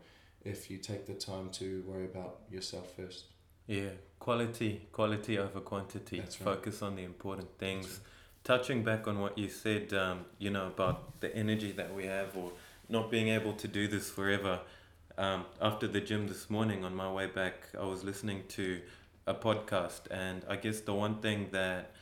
if 0.45 0.71
you 0.71 0.79
take 0.79 1.07
the 1.07 1.15
time 1.15 1.51
to 1.51 1.83
worry 1.87 2.05
about 2.05 2.41
yourself 2.51 2.95
first. 2.95 3.25
Yeah, 3.67 3.91
quality, 4.21 4.87
quality 4.93 5.39
over 5.39 5.61
quantity. 5.61 6.21
Right. 6.21 6.33
Focus 6.33 6.83
on 6.83 6.95
the 6.95 7.03
important 7.03 7.59
things. 7.59 8.01
Touching 8.45 8.85
back 8.85 9.09
on 9.09 9.19
what 9.19 9.37
you 9.37 9.49
said, 9.49 9.93
um, 9.93 10.25
you 10.39 10.51
know, 10.51 10.69
about 10.69 11.21
the 11.21 11.35
energy 11.35 11.73
that 11.73 11.93
we 11.93 12.07
have 12.07 12.37
or 12.37 12.53
not 12.89 13.11
being 13.11 13.29
able 13.29 13.55
to 13.55 13.67
do 13.67 13.89
this 13.89 14.09
forever. 14.09 14.61
Um, 15.19 15.47
after 15.63 15.87
the 15.89 16.01
gym 16.01 16.29
this 16.29 16.51
morning 16.51 16.85
on 16.85 16.95
my 16.95 17.11
way 17.11 17.27
back, 17.27 17.69
I 17.79 17.85
was 17.87 18.05
listening 18.05 18.45
to 18.49 18.81
a 19.27 19.35
podcast, 19.35 20.03
and 20.11 20.45
I 20.49 20.57
guess 20.57 20.81
the 20.81 20.93
one 20.93 21.21
thing 21.21 21.49
that 21.53 21.93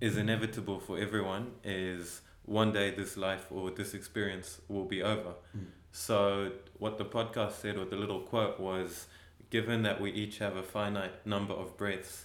is 0.00 0.16
inevitable 0.16 0.80
for 0.80 0.98
everyone 0.98 1.52
is 1.62 2.22
one 2.46 2.72
day 2.72 2.90
this 2.90 3.16
life 3.16 3.46
or 3.50 3.70
this 3.70 3.92
experience 3.92 4.60
will 4.68 4.86
be 4.86 5.02
over. 5.02 5.34
Mm. 5.56 5.66
So, 5.92 6.52
what 6.78 6.96
the 6.96 7.04
podcast 7.04 7.52
said, 7.60 7.76
or 7.76 7.84
the 7.84 7.96
little 7.96 8.20
quote 8.20 8.58
was 8.58 9.06
given 9.50 9.82
that 9.82 10.00
we 10.00 10.10
each 10.12 10.38
have 10.38 10.56
a 10.56 10.62
finite 10.62 11.26
number 11.26 11.52
of 11.52 11.76
breaths, 11.76 12.24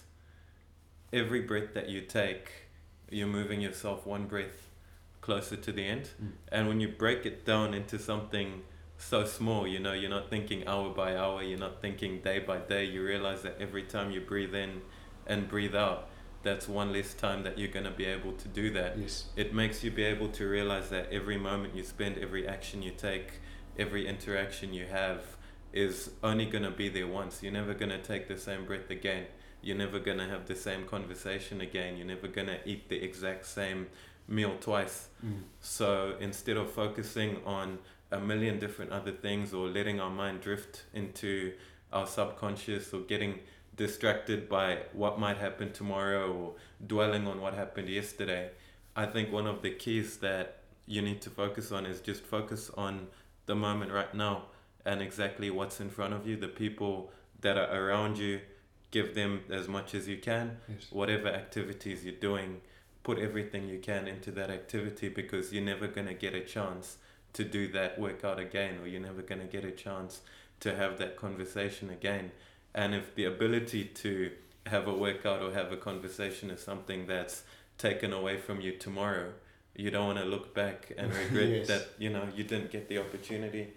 every 1.12 1.42
breath 1.42 1.74
that 1.74 1.90
you 1.90 2.00
take, 2.00 2.50
you're 3.10 3.26
moving 3.26 3.60
yourself 3.60 4.06
one 4.06 4.24
breath 4.24 4.70
closer 5.20 5.56
to 5.56 5.72
the 5.72 5.84
end. 5.84 6.08
Mm. 6.22 6.30
And 6.50 6.68
when 6.68 6.80
you 6.80 6.88
break 6.88 7.26
it 7.26 7.44
down 7.44 7.74
into 7.74 7.98
something 7.98 8.62
so 8.98 9.24
small, 9.24 9.66
you 9.66 9.78
know, 9.78 9.92
you're 9.92 10.10
not 10.10 10.28
thinking 10.28 10.66
hour 10.66 10.90
by 10.90 11.16
hour, 11.16 11.42
you're 11.42 11.58
not 11.58 11.80
thinking 11.80 12.20
day 12.20 12.40
by 12.40 12.58
day, 12.58 12.84
you 12.84 13.02
realize 13.02 13.42
that 13.42 13.56
every 13.60 13.84
time 13.84 14.10
you 14.10 14.20
breathe 14.20 14.54
in 14.54 14.82
and 15.26 15.48
breathe 15.48 15.74
out, 15.74 16.08
that's 16.42 16.68
one 16.68 16.92
less 16.92 17.14
time 17.14 17.42
that 17.44 17.58
you're 17.58 17.68
going 17.70 17.84
to 17.84 17.90
be 17.90 18.04
able 18.04 18.32
to 18.32 18.48
do 18.48 18.70
that 18.70 18.96
Yes. 18.98 19.26
it 19.36 19.52
makes 19.52 19.82
you 19.82 19.90
be 19.90 20.04
able 20.04 20.28
to 20.28 20.46
realize 20.48 20.88
that 20.90 21.12
every 21.12 21.36
moment 21.36 21.74
you 21.74 21.82
spend, 21.82 22.18
every 22.18 22.46
action 22.46 22.82
you 22.82 22.90
take, 22.90 23.40
every 23.78 24.06
interaction 24.06 24.72
you 24.72 24.86
have 24.86 25.22
is 25.72 26.10
only 26.22 26.46
going 26.46 26.64
to 26.64 26.70
be 26.70 26.88
there 26.88 27.06
once. 27.06 27.42
You're 27.42 27.52
never 27.52 27.74
going 27.74 27.90
to 27.90 28.02
take 28.02 28.26
the 28.28 28.38
same 28.38 28.64
breath 28.66 28.90
again. 28.90 29.26
You're 29.62 29.76
never 29.76 29.98
going 29.98 30.18
to 30.18 30.26
have 30.26 30.46
the 30.46 30.54
same 30.54 30.84
conversation 30.86 31.60
again. 31.60 31.96
You're 31.96 32.06
never 32.06 32.28
going 32.28 32.46
to 32.46 32.58
eat 32.68 32.88
the 32.88 32.96
exact 32.96 33.44
same 33.46 33.88
meal 34.26 34.56
twice. 34.60 35.08
Mm. 35.24 35.42
So 35.60 36.14
instead 36.20 36.56
of 36.56 36.70
focusing 36.70 37.38
on 37.44 37.78
a 38.10 38.18
million 38.18 38.58
different 38.58 38.90
other 38.90 39.12
things 39.12 39.52
or 39.52 39.68
letting 39.68 40.00
our 40.00 40.10
mind 40.10 40.40
drift 40.40 40.84
into 40.94 41.52
our 41.92 42.06
subconscious 42.06 42.92
or 42.92 43.00
getting 43.00 43.40
distracted 43.76 44.48
by 44.48 44.78
what 44.92 45.18
might 45.18 45.38
happen 45.38 45.72
tomorrow 45.72 46.32
or 46.32 46.54
dwelling 46.86 47.26
on 47.26 47.40
what 47.40 47.54
happened 47.54 47.88
yesterday, 47.88 48.50
I 48.96 49.06
think 49.06 49.32
one 49.32 49.46
of 49.46 49.62
the 49.62 49.70
keys 49.70 50.18
that 50.18 50.58
you 50.86 51.02
need 51.02 51.20
to 51.22 51.30
focus 51.30 51.70
on 51.70 51.86
is 51.86 52.00
just 52.00 52.24
focus 52.24 52.70
on 52.76 53.06
the 53.46 53.54
moment 53.54 53.92
right 53.92 54.12
now 54.14 54.46
and 54.84 55.00
exactly 55.00 55.50
what's 55.50 55.80
in 55.80 55.90
front 55.90 56.14
of 56.14 56.26
you, 56.26 56.36
the 56.36 56.48
people 56.48 57.12
that 57.40 57.56
are 57.56 57.88
around 57.88 58.18
you, 58.18 58.40
give 58.90 59.14
them 59.14 59.42
as 59.50 59.68
much 59.68 59.94
as 59.94 60.08
you 60.08 60.16
can. 60.16 60.56
Yes. 60.68 60.86
whatever 60.90 61.28
activities 61.28 62.04
you're 62.04 62.14
doing, 62.14 62.60
put 63.02 63.18
everything 63.18 63.68
you 63.68 63.78
can 63.78 64.08
into 64.08 64.30
that 64.32 64.50
activity 64.50 65.08
because 65.08 65.52
you're 65.52 65.64
never 65.64 65.86
going 65.86 66.06
to 66.06 66.14
get 66.14 66.34
a 66.34 66.40
chance 66.40 66.96
to 67.34 67.44
do 67.44 67.68
that 67.72 67.98
workout 67.98 68.38
again, 68.38 68.78
or 68.80 68.86
you're 68.86 69.00
never 69.00 69.22
going 69.22 69.40
to 69.40 69.46
get 69.46 69.64
a 69.64 69.70
chance 69.70 70.20
to 70.60 70.74
have 70.74 70.98
that 70.98 71.16
conversation 71.16 71.90
again. 71.90 72.32
And 72.74 72.94
if 72.94 73.14
the 73.14 73.24
ability 73.24 73.84
to 73.84 74.32
have 74.66 74.86
a 74.88 74.94
workout 74.94 75.42
or 75.42 75.52
have 75.52 75.72
a 75.72 75.76
conversation 75.76 76.50
is 76.50 76.60
something 76.60 77.06
that's 77.06 77.42
taken 77.78 78.12
away 78.12 78.38
from 78.38 78.60
you 78.60 78.72
tomorrow, 78.72 79.32
you 79.74 79.90
don't 79.90 80.06
want 80.06 80.18
to 80.18 80.24
look 80.24 80.54
back 80.54 80.92
and 80.98 81.12
regret 81.22 81.48
Yes. 81.48 81.68
that 81.68 81.88
you 81.98 82.10
know 82.10 82.28
you 82.34 82.44
didn't 82.44 82.70
get 82.70 82.88
the 82.88 82.98
opportunity 82.98 83.68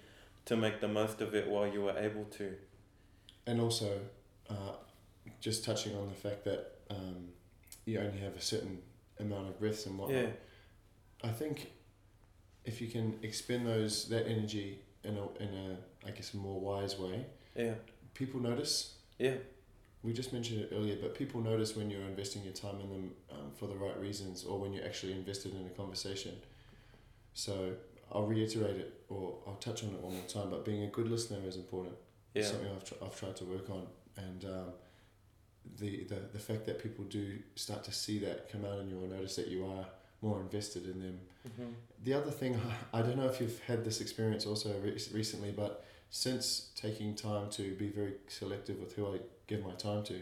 to 0.46 0.58
make 0.58 0.82
the 0.82 0.88
most 0.88 1.22
of 1.22 1.36
it 1.36 1.48
while 1.48 1.68
you 1.68 1.82
were 1.84 1.98
able 1.98 2.26
to. 2.26 2.56
And 3.46 3.62
also, 3.62 4.00
uh, 4.50 4.74
just 5.40 5.64
touching 5.64 5.96
on 5.96 6.08
the 6.10 6.16
fact 6.16 6.44
that 6.46 6.72
um, 6.90 7.30
you 7.86 8.00
only 8.00 8.20
have 8.20 8.36
a 8.36 8.42
certain 8.42 8.80
amount 9.20 9.48
of 9.50 9.60
breaths 9.60 9.86
and 9.86 9.98
whatnot. 9.98 10.22
Yeah, 10.24 10.30
I 11.24 11.30
think 11.30 11.72
if 12.66 12.82
you 12.82 12.88
can 12.88 13.18
expend 13.24 13.66
those 13.68 14.08
that 14.10 14.28
energy 14.28 14.80
in 15.04 15.18
a 15.18 15.44
in 15.44 15.50
a 15.50 16.08
I 16.08 16.12
guess 16.12 16.34
a 16.34 16.38
more 16.38 16.60
wise 16.60 16.98
way, 16.98 17.26
yeah, 17.56 17.74
people 18.14 18.40
notice. 18.40 18.96
yeah, 19.20 19.36
We 20.04 20.14
just 20.14 20.34
mentioned 20.34 20.62
it 20.62 20.70
earlier, 20.76 20.98
but 21.02 21.14
people 21.16 21.42
notice 21.42 21.76
when 21.76 21.90
you're 21.92 22.02
investing 22.14 22.44
your 22.44 22.54
time 22.54 22.80
in 22.82 22.90
them 22.90 23.12
um, 23.32 23.52
for 23.58 23.68
the 23.68 23.76
right 23.76 24.00
reasons, 24.00 24.44
or 24.44 24.60
when 24.60 24.74
you're 24.74 24.86
actually 24.86 25.14
invested 25.14 25.54
in 25.54 25.66
a 25.66 25.70
conversation. 25.70 26.34
So 27.34 27.74
I'll 28.12 28.26
reiterate 28.26 28.78
it, 28.78 28.94
or 29.10 29.36
I'll 29.48 29.56
touch 29.56 29.84
on 29.84 29.90
it 29.92 30.00
one 30.02 30.14
more 30.14 30.26
time. 30.28 30.50
But 30.50 30.66
being 30.66 30.84
a 30.84 30.88
good 30.88 31.08
listener 31.10 31.40
is 31.48 31.56
important. 31.56 31.96
yeah, 32.34 32.42
It's 32.42 32.52
something 32.52 32.70
I've, 32.76 32.84
tr- 32.84 32.96
I've 33.06 33.18
tried 33.20 33.36
to 33.38 33.46
work 33.46 33.70
on, 33.70 33.88
and 34.18 34.44
um, 34.46 34.68
the, 35.78 36.04
the 36.06 36.20
the 36.34 36.40
fact 36.40 36.66
that 36.66 36.82
people 36.82 37.06
do 37.06 37.38
start 37.56 37.84
to 37.86 37.92
see 37.92 38.18
that 38.20 38.52
come 38.52 38.66
out, 38.66 38.80
and 38.80 38.90
you'll 38.90 39.08
notice 39.08 39.36
that 39.36 39.48
you 39.48 39.66
are 39.66 39.86
more 40.22 40.40
invested 40.40 40.86
in 40.86 41.00
them. 41.00 41.20
hmm 41.58 41.74
The 42.04 42.14
other 42.14 42.32
thing, 42.32 42.60
I 42.94 43.02
don't 43.02 43.18
know 43.18 43.28
if 43.28 43.40
you've 43.42 43.60
had 43.62 43.84
this 43.84 44.02
experience 44.02 44.46
also 44.46 44.70
re- 44.80 44.98
recently, 45.14 45.52
but 45.52 45.84
since 46.10 46.70
taking 46.76 47.16
time 47.16 47.50
to 47.52 47.74
be 47.76 47.90
very 47.90 48.14
selective 48.28 48.80
with 48.80 48.96
who 48.96 49.14
I 49.14 49.20
give 49.48 49.64
my 49.66 49.74
time 49.74 50.04
to, 50.04 50.22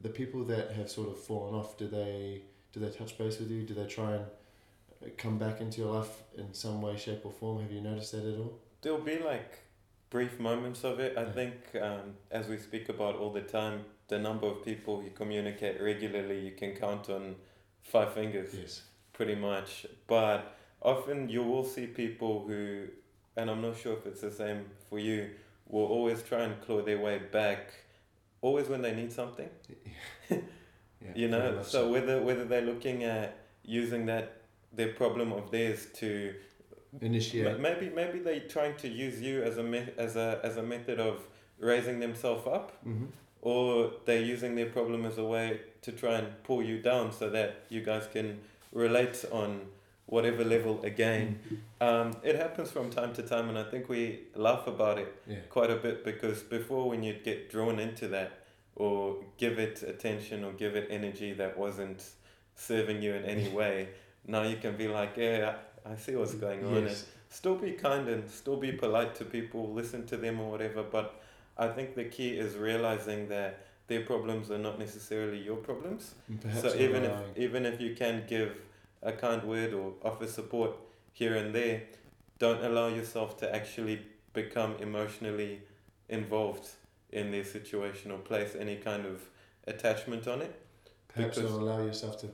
the 0.00 0.10
people 0.10 0.44
that 0.44 0.72
have 0.72 0.90
sort 0.90 1.08
of 1.08 1.18
fallen 1.18 1.54
off, 1.54 1.76
do 1.78 1.88
they 1.88 2.42
do 2.72 2.80
they 2.80 2.90
touch 2.90 3.16
base 3.16 3.38
with 3.38 3.50
you? 3.50 3.62
Do 3.62 3.72
they 3.72 3.86
try 3.86 4.16
and 4.16 4.24
uh, 5.02 5.06
come 5.16 5.38
back 5.38 5.62
into 5.62 5.80
your 5.80 5.94
life 5.94 6.10
in 6.36 6.52
some 6.52 6.82
way, 6.82 6.96
shape, 6.98 7.22
or 7.24 7.32
form? 7.32 7.62
Have 7.62 7.72
you 7.72 7.80
noticed 7.80 8.12
that 8.12 8.24
at 8.26 8.38
all? 8.38 8.58
There'll 8.82 8.98
be 9.00 9.18
like 9.18 9.60
brief 10.10 10.38
moments 10.38 10.84
of 10.84 11.00
it. 11.00 11.16
I 11.16 11.22
Yeah. 11.22 11.32
think, 11.32 11.54
um, 11.80 12.16
as 12.30 12.46
we 12.48 12.58
speak 12.58 12.90
about 12.90 13.16
all 13.16 13.32
the 13.32 13.40
time, 13.40 13.86
the 14.08 14.18
number 14.18 14.46
of 14.46 14.62
people 14.62 15.02
you 15.02 15.10
communicate 15.10 15.80
regularly, 15.80 16.38
you 16.40 16.52
can 16.52 16.76
count 16.76 17.08
on 17.08 17.36
five 17.92 18.12
fingers 18.12 18.50
Yes. 18.54 18.82
pretty 19.12 19.34
much. 19.34 19.86
But 20.06 20.56
often 20.82 21.28
you 21.28 21.42
will 21.42 21.64
see 21.64 21.86
people 21.86 22.44
who, 22.46 22.88
and 23.36 23.50
I'm 23.50 23.62
not 23.62 23.76
sure 23.76 23.94
if 23.94 24.06
it's 24.06 24.20
the 24.20 24.30
same 24.30 24.66
for 24.88 24.98
you, 24.98 25.30
will 25.68 25.86
always 25.86 26.22
try 26.22 26.42
and 26.42 26.60
claw 26.60 26.82
their 26.82 26.98
way 26.98 27.18
back, 27.18 27.72
always 28.40 28.68
when 28.68 28.82
they 28.82 28.94
need 28.94 29.12
something. 29.12 29.48
Yeah. 30.30 30.38
Yeah, 31.02 31.12
you 31.14 31.28
know 31.28 31.52
much 31.56 31.66
so 31.66 31.90
whether 31.92 32.20
whether 32.22 32.44
they're 32.46 32.68
looking 32.72 33.04
at 33.04 33.36
using 33.62 34.06
that 34.06 34.26
their 34.72 34.92
problem 34.94 35.30
of 35.30 35.50
theirs 35.50 35.86
to 36.00 36.34
initiate. 37.00 37.60
maybe 37.60 37.90
maybe 37.90 38.18
they're 38.18 38.48
trying 38.48 38.74
to 38.78 38.88
use 38.88 39.20
you 39.20 39.42
as 39.42 39.58
a 39.58 39.62
me- 39.62 39.92
as 39.98 40.16
a 40.16 40.40
as 40.42 40.56
a 40.56 40.62
method 40.62 40.98
of 40.98 41.16
raising 41.58 42.00
themselves 42.00 42.46
up 42.46 42.72
hmm 42.82 43.04
or 43.42 43.92
they're 44.06 44.22
using 44.34 44.56
their 44.56 44.70
problem 44.70 45.04
as 45.04 45.18
a 45.18 45.24
way 45.24 45.60
to 45.86 45.92
try 45.92 46.14
and 46.20 46.28
pull 46.48 46.62
you 46.70 46.76
down 46.90 47.12
so 47.20 47.24
that 47.30 47.50
you 47.74 47.80
guys 47.90 48.04
can 48.12 48.28
relate 48.72 49.24
on 49.32 49.50
whatever 50.14 50.44
level 50.44 50.74
again 50.84 51.38
um, 51.80 52.08
it 52.22 52.36
happens 52.36 52.70
from 52.70 52.86
time 52.90 53.12
to 53.18 53.22
time 53.22 53.48
and 53.50 53.58
i 53.58 53.64
think 53.70 53.88
we 53.88 54.20
laugh 54.34 54.64
about 54.74 54.98
it 55.04 55.10
Yeah. 55.26 55.38
quite 55.56 55.70
a 55.70 55.76
bit 55.86 56.04
because 56.04 56.38
before 56.58 56.84
when 56.90 57.02
you'd 57.02 57.24
get 57.24 57.50
drawn 57.54 57.78
into 57.86 58.06
that 58.08 58.30
or 58.84 59.16
give 59.42 59.58
it 59.66 59.82
attention 59.82 60.44
or 60.44 60.52
give 60.52 60.76
it 60.80 60.86
energy 60.90 61.32
that 61.34 61.52
wasn't 61.64 62.00
serving 62.54 63.02
you 63.02 63.14
in 63.14 63.24
any 63.24 63.48
way 63.60 63.88
now 64.26 64.42
you 64.42 64.56
can 64.64 64.76
be 64.76 64.88
like 64.88 65.12
yeah 65.16 65.54
i, 65.90 65.96
see 65.96 66.14
what's 66.16 66.34
going 66.34 66.64
on 66.66 66.74
and 66.76 66.86
Yes. 66.88 67.04
still 67.30 67.56
be 67.56 67.72
kind 67.72 68.08
and 68.08 68.28
still 68.30 68.56
be 68.56 68.72
polite 68.72 69.14
to 69.16 69.24
people 69.24 69.72
listen 69.80 70.06
to 70.06 70.16
them 70.16 70.40
or 70.40 70.50
whatever 70.50 70.82
but 70.82 71.20
i 71.58 71.66
think 71.68 71.94
the 71.96 72.04
key 72.04 72.30
is 72.44 72.54
realizing 72.56 73.28
that 73.28 73.65
their 73.88 74.02
problems 74.02 74.50
are 74.50 74.58
not 74.58 74.78
necessarily 74.78 75.38
your 75.38 75.56
problems 75.56 76.14
perhaps 76.40 76.62
so 76.62 76.74
even 76.76 77.04
if 77.04 77.12
even 77.36 77.64
if 77.66 77.80
you 77.80 77.94
can 77.94 78.24
give 78.28 78.50
a 79.02 79.12
kind 79.12 79.42
word 79.44 79.72
or 79.74 79.92
offer 80.02 80.26
support 80.26 80.72
here 81.12 81.34
and 81.36 81.54
there, 81.54 81.82
don't 82.38 82.62
allow 82.64 82.88
yourself 82.88 83.36
to 83.38 83.54
actually 83.54 84.00
become 84.34 84.74
emotionally 84.80 85.60
involved 86.08 86.68
in 87.12 87.30
their 87.30 87.44
situation 87.44 88.10
or 88.10 88.18
place 88.18 88.54
any 88.58 88.76
kind 88.76 89.06
of 89.06 89.22
attachment 89.66 90.26
on 90.28 90.42
it. 90.42 90.54
perhaps 91.08 91.38
not 91.38 91.50
allow 91.50 91.80
yourself 91.82 92.18
to 92.20 92.26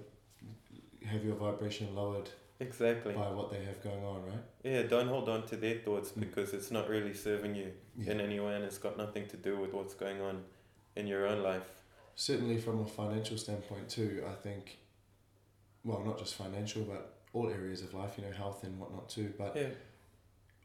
have 1.07 1.25
your 1.25 1.35
vibration 1.37 1.95
lowered 1.95 2.29
Exactly. 2.61 3.13
by 3.13 3.29
what 3.31 3.51
they 3.51 3.63
have 3.65 3.83
going 3.83 4.05
on, 4.05 4.25
right? 4.25 4.45
Yeah, 4.63 4.83
don't 4.83 5.09
hold 5.09 5.29
on 5.29 5.47
to 5.47 5.57
their 5.57 5.79
thoughts 5.79 6.11
Mm. 6.13 6.21
because 6.21 6.53
it's 6.55 6.71
not 6.71 6.89
really 6.89 7.15
serving 7.15 7.55
you 7.57 7.73
Yeah. 7.99 8.13
in 8.13 8.21
any 8.21 8.39
way 8.41 8.55
and 8.57 8.65
it's 8.65 8.79
got 8.79 8.97
nothing 8.97 9.27
to 9.29 9.37
do 9.37 9.57
with 9.63 9.73
what's 9.73 9.95
going 9.95 10.21
on 10.21 10.45
in 10.97 11.07
your 11.07 11.27
own 11.27 11.43
life. 11.43 11.69
Certainly, 12.15 12.59
from 12.59 12.81
a 12.81 12.87
financial 12.87 13.39
standpoint 13.39 13.89
too, 13.89 14.23
I 14.29 14.35
think. 14.35 14.79
Well, 15.85 16.03
not 16.05 16.19
just 16.19 16.35
financial, 16.37 16.83
but 16.83 17.15
all 17.33 17.49
areas 17.49 17.83
of 17.83 17.93
life, 17.95 18.13
you 18.19 18.25
know, 18.25 18.33
health 18.33 18.63
and 18.65 18.79
whatnot 18.79 19.09
too. 19.09 19.33
But 19.37 19.57
Yeah. 19.57 19.71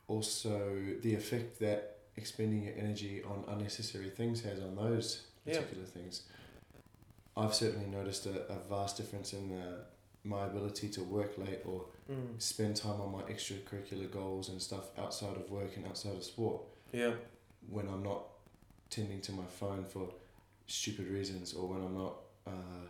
also 0.08 0.78
the 1.02 1.14
effect 1.16 1.60
that 1.60 1.98
expending 2.16 2.64
your 2.64 2.74
energy 2.76 3.24
on 3.24 3.44
unnecessary 3.48 4.10
things 4.10 4.42
has 4.42 4.60
on 4.62 4.76
those 4.76 5.28
Yeah. 5.46 5.56
particular 5.60 5.86
things. 5.86 6.24
I've 7.36 7.54
certainly 7.54 7.86
noticed 7.88 8.26
a, 8.26 8.48
a 8.52 8.60
vast 8.68 8.98
difference 8.98 9.34
in 9.34 9.50
the, 9.50 9.86
my 10.24 10.46
ability 10.46 10.90
to 10.90 11.04
work 11.04 11.38
late 11.38 11.62
or 11.66 11.86
Mm. 12.10 12.42
spend 12.42 12.78
time 12.78 13.02
on 13.02 13.12
my 13.12 13.22
extracurricular 13.24 14.10
goals 14.10 14.48
and 14.48 14.62
stuff 14.62 14.98
outside 14.98 15.36
of 15.36 15.52
work 15.52 15.76
and 15.76 15.86
outside 15.86 16.16
of 16.16 16.24
sport 16.24 16.62
Yeah. 16.94 17.16
when 17.70 17.86
I'm 17.90 18.02
not 18.02 18.24
tending 18.90 19.22
to 19.22 19.32
my 19.32 19.46
phone 19.46 19.86
for 19.86 20.10
stupid 20.68 21.08
reasons 21.08 21.54
or 21.54 21.68
when 21.68 21.82
I'm 21.82 21.98
not 21.98 22.16
uh, 22.46 22.86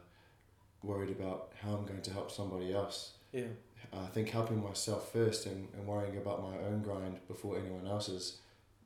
worried 0.83 1.09
about 1.09 1.51
how 1.61 1.75
I'm 1.75 1.85
going 1.85 2.01
to 2.01 2.11
help 2.13 2.31
somebody 2.31 2.73
else. 2.73 3.13
Yeah. 3.31 3.45
I 3.93 4.07
think 4.07 4.29
helping 4.29 4.61
myself 4.63 5.11
first 5.11 5.45
and, 5.45 5.67
and 5.73 5.85
worrying 5.85 6.17
about 6.17 6.41
my 6.41 6.57
own 6.67 6.81
grind 6.81 7.19
before 7.27 7.57
anyone 7.57 7.87
else's 7.87 8.39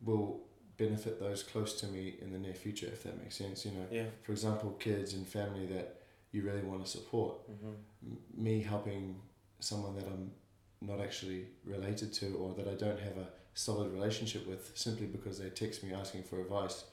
will 0.04 0.42
benefit 0.78 1.20
those 1.20 1.44
close 1.44 1.80
to 1.82 1.88
me 1.88 2.16
in 2.22 2.32
the 2.32 2.40
near 2.40 2.54
future, 2.54 2.88
if 2.88 3.04
that 3.04 3.22
makes 3.22 3.36
sense. 3.36 3.66
You 3.66 3.72
know, 3.72 3.86
Yeah. 3.92 4.06
for 4.24 4.32
example, 4.32 4.72
kids 4.80 5.14
and 5.14 5.26
family 5.28 5.66
that 5.68 6.02
you 6.32 6.44
really 6.44 6.62
want 6.62 6.84
to 6.84 6.90
support. 6.90 7.50
Mm-hmm. 7.50 8.12
M- 8.12 8.18
me 8.36 8.62
helping 8.62 9.16
someone 9.60 9.96
that 9.96 10.06
I'm 10.08 10.32
not 10.82 11.00
actually 11.00 11.46
related 11.66 12.12
to 12.14 12.36
or 12.36 12.54
that 12.56 12.68
I 12.68 12.74
don't 12.74 13.00
have 13.00 13.18
a 13.18 13.28
solid 13.54 13.92
relationship 13.92 14.48
with 14.48 14.72
simply 14.76 15.06
because 15.06 15.38
they 15.40 15.50
text 15.50 15.84
me 15.84 15.94
asking 15.94 16.24
for 16.24 16.40
advice 16.42 16.86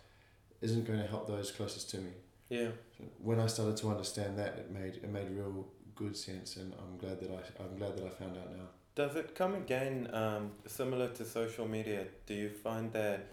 isn't 0.60 0.86
going 0.86 0.98
to 0.98 1.06
help 1.06 1.26
those 1.26 1.50
closest 1.50 1.90
to 1.90 1.98
me. 1.98 2.10
Yeah. 2.48 2.68
When 3.22 3.38
I 3.40 3.46
started 3.46 3.76
to 3.78 3.88
understand 3.88 4.38
that, 4.38 4.58
it 4.58 4.70
made 4.70 4.96
it 4.96 5.10
made 5.10 5.30
real 5.30 5.66
good 5.94 6.16
sense, 6.16 6.56
and 6.56 6.72
I'm 6.80 6.96
glad 6.98 7.20
that 7.20 7.30
I 7.30 7.62
I'm 7.62 7.76
glad 7.76 7.96
that 7.96 8.06
I 8.06 8.10
found 8.10 8.36
out 8.36 8.56
now. 8.56 8.68
Does 8.94 9.14
it 9.14 9.34
come 9.34 9.54
again 9.54 10.08
um, 10.12 10.50
similar 10.66 11.08
to 11.10 11.24
social 11.24 11.68
media? 11.68 12.06
Do 12.26 12.34
you 12.34 12.50
find 12.50 12.92
that 12.92 13.28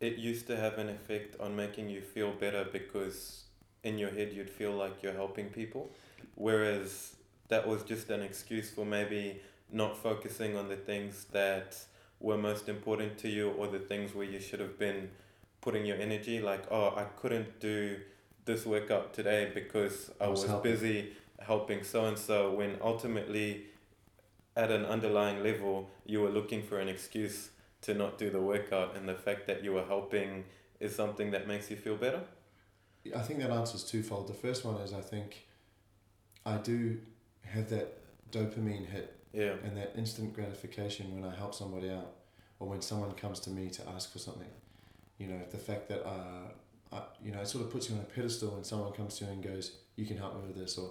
it 0.00 0.16
used 0.16 0.46
to 0.46 0.56
have 0.56 0.78
an 0.78 0.88
effect 0.88 1.38
on 1.38 1.54
making 1.54 1.88
you 1.88 2.00
feel 2.00 2.32
better 2.32 2.66
because 2.72 3.44
in 3.84 3.98
your 3.98 4.10
head 4.10 4.32
you'd 4.32 4.50
feel 4.50 4.72
like 4.72 5.02
you're 5.02 5.12
helping 5.12 5.46
people, 5.46 5.90
whereas 6.34 7.16
that 7.48 7.66
was 7.66 7.82
just 7.82 8.08
an 8.10 8.22
excuse 8.22 8.70
for 8.70 8.84
maybe 8.86 9.40
not 9.70 9.96
focusing 9.96 10.56
on 10.56 10.68
the 10.68 10.76
things 10.76 11.26
that 11.32 11.76
were 12.20 12.38
most 12.38 12.68
important 12.68 13.18
to 13.18 13.28
you 13.28 13.50
or 13.50 13.66
the 13.66 13.78
things 13.78 14.14
where 14.14 14.24
you 14.24 14.40
should 14.40 14.60
have 14.60 14.78
been 14.78 15.10
putting 15.62 15.86
your 15.86 15.96
energy 15.96 16.40
like 16.40 16.64
oh 16.70 16.88
I 16.96 17.04
couldn't 17.20 17.60
do 17.60 17.98
this 18.44 18.66
workout 18.66 19.14
today 19.14 19.50
because 19.54 20.10
I 20.20 20.28
was 20.28 20.46
was 20.46 20.62
busy 20.62 21.12
helping 21.40 21.82
so 21.82 22.04
and 22.04 22.18
so 22.18 22.52
when 22.52 22.76
ultimately 22.82 23.64
at 24.56 24.70
an 24.70 24.84
underlying 24.84 25.42
level 25.42 25.88
you 26.04 26.20
were 26.20 26.28
looking 26.28 26.62
for 26.62 26.78
an 26.78 26.88
excuse 26.88 27.50
to 27.80 27.94
not 27.94 28.18
do 28.18 28.28
the 28.30 28.40
workout 28.40 28.96
and 28.96 29.08
the 29.08 29.14
fact 29.14 29.46
that 29.46 29.64
you 29.64 29.72
were 29.72 29.84
helping 29.84 30.44
is 30.78 30.94
something 30.94 31.30
that 31.30 31.48
makes 31.48 31.70
you 31.70 31.76
feel 31.76 31.96
better 31.96 32.22
I 33.16 33.20
think 33.20 33.40
that 33.40 33.50
answer's 33.50 33.84
twofold. 33.84 34.28
The 34.28 34.34
first 34.34 34.64
one 34.64 34.76
is 34.76 34.92
I 34.92 35.00
think 35.00 35.46
I 36.46 36.56
do 36.58 36.98
have 37.44 37.68
that 37.70 37.98
dopamine 38.30 38.86
hit 38.86 39.16
yeah 39.32 39.54
and 39.64 39.76
that 39.76 39.92
instant 39.96 40.34
gratification 40.34 41.14
when 41.14 41.30
I 41.30 41.34
help 41.34 41.54
somebody 41.54 41.90
out 41.90 42.12
or 42.60 42.68
when 42.68 42.80
someone 42.80 43.12
comes 43.12 43.40
to 43.40 43.50
me 43.50 43.70
to 43.70 43.88
ask 43.90 44.12
for 44.12 44.18
something. 44.18 44.48
You 45.18 45.26
know, 45.28 45.40
the 45.50 45.58
fact 45.58 45.88
that, 45.88 46.04
uh, 46.06 46.48
I, 46.92 47.02
you 47.24 47.32
know, 47.32 47.40
it 47.40 47.46
sort 47.48 47.64
of 47.64 47.70
puts 47.70 47.88
you 47.88 47.94
on 47.96 48.00
a 48.02 48.04
pedestal 48.04 48.50
when 48.50 48.64
someone 48.64 48.92
comes 48.92 49.18
to 49.18 49.24
you 49.24 49.30
and 49.30 49.42
goes, 49.42 49.72
you 49.96 50.06
can 50.06 50.16
help 50.16 50.34
me 50.40 50.46
with 50.48 50.56
this 50.56 50.78
or 50.78 50.90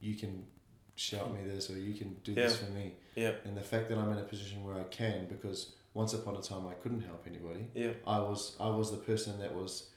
you 0.00 0.14
can 0.14 0.44
shout 0.96 1.32
me 1.32 1.40
this 1.48 1.70
or 1.70 1.78
you 1.78 1.94
can 1.94 2.14
do 2.24 2.34
this 2.34 2.56
for 2.58 2.70
me. 2.72 2.92
yeah 3.14 3.32
And 3.44 3.56
the 3.56 3.62
fact 3.62 3.88
that 3.88 3.98
I'm 3.98 4.10
in 4.12 4.18
a 4.18 4.22
position 4.22 4.64
where 4.64 4.74
I 4.76 4.84
can 4.84 5.26
because 5.28 5.72
once 5.94 6.12
upon 6.12 6.36
a 6.36 6.42
time 6.42 6.66
I 6.66 6.74
couldn't 6.74 7.02
help 7.02 7.24
anybody. 7.26 7.66
yeah 7.74 7.92
I 8.06 8.18
was 8.18 8.56
I 8.60 8.68
was 8.68 8.90
the 8.90 8.96
person 8.98 9.38
that 9.38 9.54
was 9.54 9.90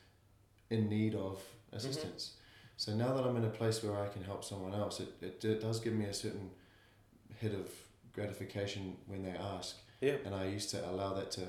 in 0.69 0.87
need 0.89 1.15
of 1.15 1.39
assistance. 1.73 2.33
So 2.77 2.93
now 2.93 3.13
that 3.13 3.23
I'm 3.25 3.35
in 3.35 3.45
a 3.45 3.49
place 3.49 3.83
where 3.83 3.99
I 3.99 4.07
can 4.07 4.23
help 4.23 4.43
someone 4.43 4.73
else, 4.73 4.99
it, 4.99 5.09
it, 5.21 5.43
it 5.45 5.61
does 5.61 5.79
give 5.79 5.93
me 5.93 6.05
a 6.05 6.13
certain 6.13 6.49
hit 7.39 7.53
of 7.53 7.67
gratification 8.13 8.95
when 9.07 9.23
they 9.23 9.31
ask. 9.55 9.75
yeah 10.01 10.15
And 10.25 10.33
I 10.35 10.45
used 10.45 10.69
to 10.71 10.89
allow 10.89 11.13
that 11.13 11.31
to, 11.31 11.41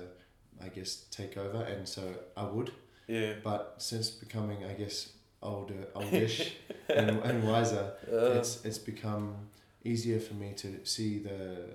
I 0.64 0.68
guess, 0.68 1.04
take 1.10 1.36
over. 1.36 1.62
And 1.62 1.88
so 1.88 2.02
I 2.36 2.44
would. 2.44 2.72
yeah 3.06 3.34
But 3.42 3.74
since 3.78 4.10
becoming, 4.10 4.64
I 4.64 4.74
guess, 4.74 5.12
older, 5.42 5.88
oldish 5.94 6.54
and, 6.88 7.18
and 7.20 7.44
wiser, 7.48 7.92
uh, 8.10 8.38
it's 8.38 8.64
it's 8.64 8.78
become 8.78 9.34
easier 9.84 10.20
for 10.20 10.34
me 10.34 10.52
to 10.56 10.68
see 10.84 11.18
the 11.18 11.68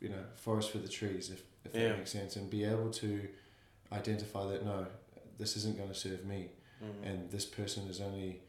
you 0.00 0.08
know 0.08 0.24
forest 0.34 0.70
for 0.70 0.78
the 0.78 0.88
trees 0.88 1.30
if, 1.30 1.42
if 1.64 1.72
that 1.72 1.98
makes 1.98 2.12
sense 2.12 2.36
and 2.36 2.50
be 2.50 2.64
able 2.64 2.90
to 2.90 3.20
identify 3.92 4.44
that 4.46 4.64
no 4.64 4.86
this 5.38 5.56
isn't 5.56 5.76
going 5.76 5.88
to 5.88 5.94
serve 5.94 6.24
me 6.24 6.48
mhm. 6.82 7.08
and 7.08 7.30
this 7.30 7.44
person 7.44 7.86
is 7.88 8.00
only 8.00 8.40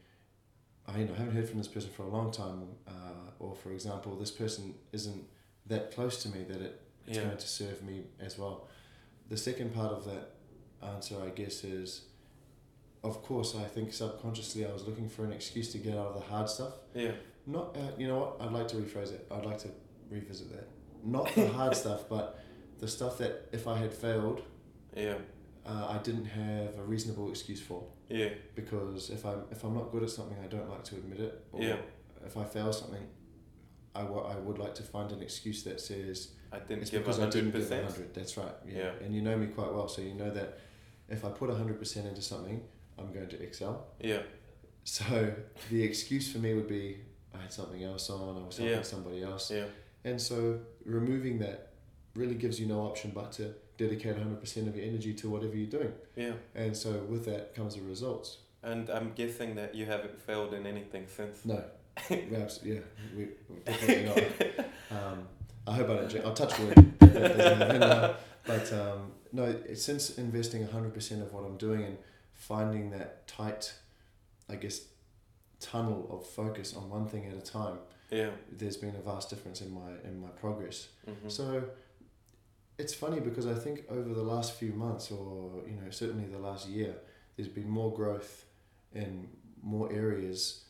I 0.86 0.98
you 0.98 1.06
know 1.06 1.14
haven't 1.14 1.34
heard 1.34 1.48
from 1.48 1.58
this 1.58 1.68
person 1.68 1.90
for 1.90 2.02
a 2.02 2.08
long 2.08 2.30
time 2.30 2.62
uh, 2.86 3.30
or 3.38 3.54
for 3.54 3.70
example 3.72 4.16
this 4.16 4.30
person 4.30 4.74
isn't 4.92 5.24
that 5.66 5.94
close 5.94 6.22
to 6.24 6.28
me 6.28 6.44
that 6.44 6.60
it, 6.60 6.80
it's 7.06 7.18
yeah 7.18 7.24
going 7.24 7.36
to 7.36 7.48
serve 7.48 7.82
me 7.82 8.04
as 8.20 8.38
well 8.38 8.66
the 9.28 9.36
second 9.36 9.74
part 9.74 9.92
of 9.92 10.04
that 10.04 10.30
answer 10.82 11.16
I 11.22 11.30
guess 11.30 11.64
is 11.64 12.02
of 13.04 13.22
course 13.22 13.54
I 13.54 13.64
think 13.64 13.92
subconsciously 13.92 14.64
I 14.66 14.72
was 14.72 14.86
looking 14.86 15.08
for 15.08 15.24
an 15.24 15.32
excuse 15.32 15.72
to 15.72 15.78
get 15.78 15.94
out 15.96 16.08
of 16.08 16.14
the 16.14 16.20
hard 16.20 16.48
stuff 16.48 16.72
yeah 16.94 17.12
not, 17.46 17.74
uh, 17.78 17.92
you 17.96 18.06
know 18.06 18.18
what? 18.18 18.36
I'd 18.42 18.52
like 18.52 18.68
to 18.68 18.76
rephrase 18.76 19.10
it. 19.10 19.26
I'd 19.30 19.46
like 19.46 19.56
to 19.60 19.68
revisit 20.10 20.50
that. 20.52 20.68
Not 21.02 21.34
the 21.34 21.48
hard 21.48 21.74
stuff, 21.84 22.02
but 22.06 22.38
the 22.78 22.86
stuff 22.86 23.16
that 23.18 23.48
if 23.52 23.66
I 23.66 23.78
had 23.78 23.94
failed, 23.94 24.42
yeah 24.94 25.14
uh, 25.64 25.86
I 25.94 25.96
didn't 26.02 26.26
have 26.26 26.78
a 26.78 26.82
reasonable 26.82 27.30
excuse 27.30 27.58
for. 27.62 27.84
yeah 28.10 28.28
Because 28.54 29.08
if 29.08 29.24
I'm 29.24 29.44
if 29.50 29.64
I'm 29.64 29.74
not 29.74 29.90
good 29.92 30.02
at 30.02 30.10
something, 30.10 30.36
I 30.44 30.46
don't 30.46 30.68
like 30.68 30.84
to 30.90 30.96
admit 30.96 31.20
it. 31.20 31.42
Or 31.52 31.62
Yeah. 31.62 31.76
if 32.26 32.36
I 32.36 32.44
fail 32.44 32.70
something, 32.70 33.06
I 33.94 34.02
wa- 34.02 34.28
I 34.34 34.36
would 34.36 34.58
like 34.58 34.74
to 34.74 34.82
find 34.82 35.10
an 35.10 35.22
excuse 35.22 35.62
that 35.64 35.80
says 35.80 36.32
I 36.52 36.58
didn't 36.60 36.82
it's 36.82 36.90
give 36.90 37.02
because 37.02 37.20
I 37.20 37.28
didn't 37.28 37.50
give 37.52 37.60
a 37.60 37.64
percent 37.64 37.84
hundred. 37.90 38.14
That's 38.14 38.36
right. 38.36 38.52
Yeah. 38.66 38.78
Yeah. 38.78 38.90
And 39.04 39.14
you 39.14 39.22
know 39.22 39.36
me 39.36 39.46
quite 39.46 39.72
well, 39.72 39.88
so 39.88 40.00
you 40.02 40.14
know 40.14 40.30
that 40.30 40.58
if 41.08 41.24
I 41.24 41.28
put 41.30 41.50
hundred 41.50 41.78
percent 41.78 42.06
into 42.06 42.22
something, 42.22 42.62
I'm 42.98 43.12
going 43.12 43.28
to 43.28 43.42
excel. 43.42 43.86
yeah 44.00 44.22
So 44.84 45.32
the 45.70 45.82
excuse 45.82 46.30
for 46.32 46.38
me 46.38 46.54
would 46.54 46.68
be 46.68 46.98
I 47.34 47.42
had 47.42 47.52
something 47.52 47.82
else 47.84 48.08
on, 48.10 48.42
I 48.42 48.46
was 48.46 48.56
helping 48.56 48.74
Yeah. 48.76 48.82
somebody 48.82 49.22
else. 49.22 49.50
yeah 49.50 49.66
And 50.04 50.20
so 50.20 50.60
removing 50.84 51.38
that 51.40 51.72
really 52.14 52.34
gives 52.34 52.58
you 52.60 52.66
no 52.66 52.80
option 52.80 53.12
but 53.14 53.30
to 53.32 53.54
dedicate 53.76 54.16
100% 54.16 54.66
of 54.68 54.74
your 54.76 54.84
energy 54.86 55.14
to 55.14 55.28
whatever 55.30 55.54
you're 55.56 55.70
doing. 55.78 55.92
yeah 56.16 56.32
And 56.54 56.76
so 56.76 56.90
with 57.12 57.24
that 57.26 57.54
comes 57.54 57.74
the 57.76 57.82
results. 57.82 58.38
And 58.62 58.90
I'm 58.90 59.12
guessing 59.14 59.54
that 59.54 59.74
you 59.74 59.86
haven't 59.86 60.20
failed 60.20 60.52
in 60.54 60.66
anything 60.66 61.06
since. 61.06 61.44
No, 61.44 61.62
we 62.10 62.34
abs- 62.36 62.60
yeah, 62.64 62.80
we 63.16 63.28
we 63.48 63.56
definitely 63.64 64.04
not. 64.10 64.66
Um, 64.98 65.18
I 65.68 65.74
hope 65.74 65.90
I 65.90 65.94
don't. 65.96 66.08
Drink. 66.10 66.24
I'll 66.26 66.34
touch 66.34 66.58
wood. 66.58 66.74
that 67.00 67.12
doesn't 67.36 67.58
happen, 67.58 67.82
uh, 67.82 68.16
but 68.46 68.72
um, 68.72 69.12
no, 69.32 69.54
since 69.74 70.18
investing 70.18 70.66
hundred 70.66 70.94
percent 70.94 71.22
of 71.22 71.32
what 71.32 71.44
I'm 71.44 71.56
doing 71.56 71.84
and 71.84 71.98
finding 72.34 72.90
that 72.90 73.26
tight, 73.28 73.72
I 74.48 74.56
guess, 74.56 74.80
tunnel 75.60 76.08
of 76.10 76.26
focus 76.26 76.74
on 76.74 76.88
one 76.88 77.06
thing 77.06 77.26
at 77.26 77.34
a 77.36 77.40
time. 77.40 77.78
Yeah. 78.10 78.30
There's 78.50 78.76
been 78.76 78.94
a 78.96 79.02
vast 79.02 79.28
difference 79.30 79.60
in 79.60 79.72
my 79.72 79.90
in 80.04 80.20
my 80.20 80.28
progress. 80.28 80.88
hmm 81.04 81.28
So 81.28 81.64
it's 82.78 82.94
funny 82.94 83.20
because 83.20 83.46
I 83.46 83.54
think 83.54 83.84
over 83.90 84.14
the 84.14 84.22
last 84.22 84.54
few 84.54 84.72
months, 84.72 85.10
or 85.10 85.62
you 85.66 85.76
know, 85.76 85.90
certainly 85.90 86.26
the 86.26 86.38
last 86.38 86.68
year, 86.68 86.94
there's 87.36 87.48
been 87.48 87.68
more 87.68 87.92
growth 87.92 88.44
in 88.94 89.28
more 89.62 89.92
areas 89.92 90.64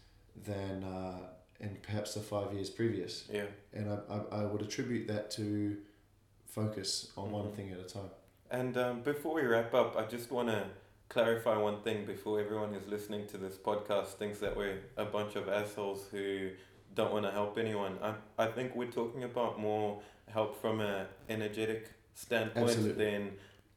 than 0.45 0.83
uh, 0.83 1.19
in 1.61 1.77
perhaps 1.83 2.15
the 2.15 2.21
five 2.21 2.53
years 2.53 2.71
previous, 2.71 3.25
yeah. 3.33 3.47
and 3.73 3.91
I, 3.91 3.99
I, 4.15 4.43
I 4.43 4.45
would 4.45 4.63
attribute 4.63 5.09
that 5.09 5.31
to 5.33 5.77
focus 6.47 7.13
on 7.17 7.31
one 7.31 7.47
Mhm. 7.47 7.55
thing 7.57 7.73
at 7.73 7.81
a 7.81 7.85
time. 7.85 8.11
And 8.51 8.77
um, 8.77 9.03
before 9.03 9.35
we 9.35 9.43
wrap 9.43 9.75
up, 9.75 9.97
I 9.97 10.05
just 10.05 10.31
want 10.31 10.49
to 10.49 10.65
clarify 11.09 11.57
one 11.57 11.81
thing 11.83 12.05
before 12.07 12.41
everyone 12.41 12.73
who's 12.73 12.87
listening 12.87 13.27
to 13.29 13.39
this 13.39 13.57
podcast 13.57 14.15
thinks 14.19 14.39
that 14.41 14.57
we're 14.57 14.79
a 14.97 15.05
bunch 15.05 15.37
of 15.37 15.49
assholes 15.49 16.07
who 16.11 16.51
don't 16.95 17.13
want 17.13 17.25
to 17.25 17.31
help 17.31 17.59
anyone. 17.59 17.99
I, 18.03 18.15
I 18.39 18.47
think 18.47 18.75
we're 18.75 18.91
talking 18.91 19.25
about 19.25 19.59
more 19.59 20.01
help 20.29 20.61
from 20.61 20.81
a 20.81 21.07
energetic 21.29 21.91
standpoint 22.15 22.71
Absolutely. 22.71 23.05
than 23.05 23.31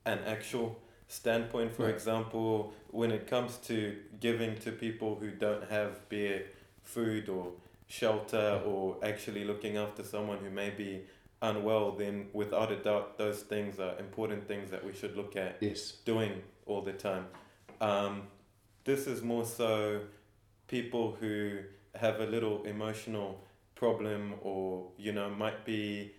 an 0.06 0.20
actual 0.26 0.80
standpoint. 1.08 1.74
For 1.76 1.89
example, 1.89 2.74
when 2.91 3.12
it 3.12 3.28
comes 3.28 3.58
to 3.67 3.98
giving 4.20 4.56
to 4.60 4.72
people 4.72 5.15
who 5.15 5.32
don't 5.32 5.70
have 5.70 6.08
be 6.10 6.26
it 6.26 6.56
food 6.84 7.28
or 7.30 7.52
shelter 7.91 8.62
or 8.65 8.97
actually 9.04 9.43
looking 9.43 9.75
after 9.75 10.01
someone 10.04 10.38
who 10.38 10.49
may 10.49 10.69
be 10.69 11.01
unwell, 11.41 11.91
then 11.91 12.27
without 12.34 12.71
a 12.71 12.77
doubt, 12.77 13.17
those 13.17 13.41
things 13.41 13.80
are 13.80 13.97
important 13.99 14.47
things 14.47 14.71
that 14.71 14.84
we 14.86 14.93
should 14.93 15.17
look 15.17 15.36
at 15.36 15.58
Yes. 15.60 15.91
doing 16.06 16.41
all 16.65 16.82
the 16.82 16.93
time. 16.93 17.25
Um, 17.82 18.27
this 18.86 19.08
is 19.08 19.21
more 19.21 19.43
so 19.45 20.01
people 20.67 21.17
who 21.19 21.60
have 21.95 22.21
a 22.21 22.25
little 22.25 22.63
emotional 22.63 23.43
problem 23.75 24.36
or, 24.41 24.91
you 24.97 25.12
know, 25.12 25.30
might 25.30 25.65
be 25.65 26.13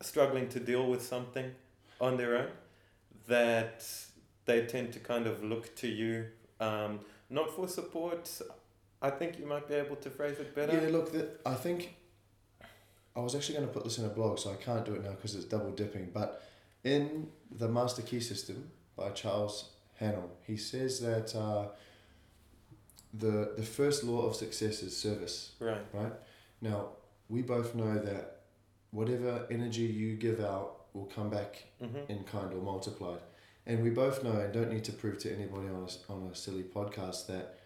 struggling 0.00 0.48
to 0.48 0.58
deal 0.58 0.86
with 0.86 1.02
something 1.02 1.52
on 2.00 2.16
their 2.16 2.36
own 2.36 2.50
that 3.28 3.84
they 4.46 4.64
tend 4.64 4.92
to 4.94 5.00
kind 5.00 5.26
of 5.26 5.44
look 5.44 5.76
to 5.76 5.88
you, 5.88 6.26
um, 6.60 7.00
not 7.28 7.54
for 7.54 7.68
support. 7.68 8.40
I 9.02 9.10
think 9.10 9.38
you 9.38 9.46
might 9.46 9.66
be 9.68 9.74
able 9.74 9.96
to 9.96 10.10
phrase 10.10 10.38
it 10.38 10.54
better. 10.54 10.74
Yeah. 10.80 10.88
Look, 10.96 11.12
that 11.12 11.40
I 11.44 11.54
think 11.54 11.94
I 13.16 13.20
was 13.20 13.34
actually 13.34 13.56
going 13.56 13.66
to 13.68 13.72
put 13.74 13.84
this 13.84 13.98
in 13.98 14.04
a 14.04 14.08
blog, 14.08 14.38
so 14.38 14.50
I 14.52 14.56
can't 14.56 14.84
do 14.84 14.94
it 14.94 15.02
now 15.04 15.10
because 15.10 15.34
it's 15.34 15.44
double 15.44 15.72
dipping. 15.72 16.10
But 16.14 16.42
in 16.84 17.28
the 17.50 17.68
Master 17.68 18.02
Key 18.02 18.20
System 18.20 18.70
by 18.96 19.10
Charles 19.10 19.70
Haanel, 20.00 20.28
he 20.46 20.56
says 20.56 21.00
that 21.00 21.34
uh, 21.36 21.66
the 23.12 23.52
the 23.56 23.62
first 23.62 24.04
law 24.04 24.22
of 24.26 24.34
success 24.36 24.82
is 24.82 24.96
service. 24.96 25.52
Right. 25.60 25.82
Right 25.92 26.12
now, 26.60 26.90
we 27.28 27.42
both 27.42 27.74
know 27.74 27.94
that 27.98 28.40
whatever 28.90 29.46
energy 29.50 29.82
you 29.82 30.14
give 30.16 30.40
out 30.40 30.86
will 30.94 31.06
come 31.06 31.30
back 31.30 31.64
Mm-hmm. 31.82 32.12
in 32.12 32.22
kind 32.22 32.52
or 32.52 32.62
multiplied. 32.62 33.18
And 33.66 33.82
we 33.82 33.90
both 33.90 34.22
know, 34.22 34.30
and 34.32 34.52
don't 34.52 34.70
need 34.70 34.84
to 34.84 34.92
prove 34.92 35.18
to 35.18 35.32
anybody 35.34 35.66
on 35.68 35.88
a, 35.88 36.12
on 36.12 36.30
a 36.30 36.34
silly 36.34 36.62
podcast, 36.62 37.26
that 37.26 37.58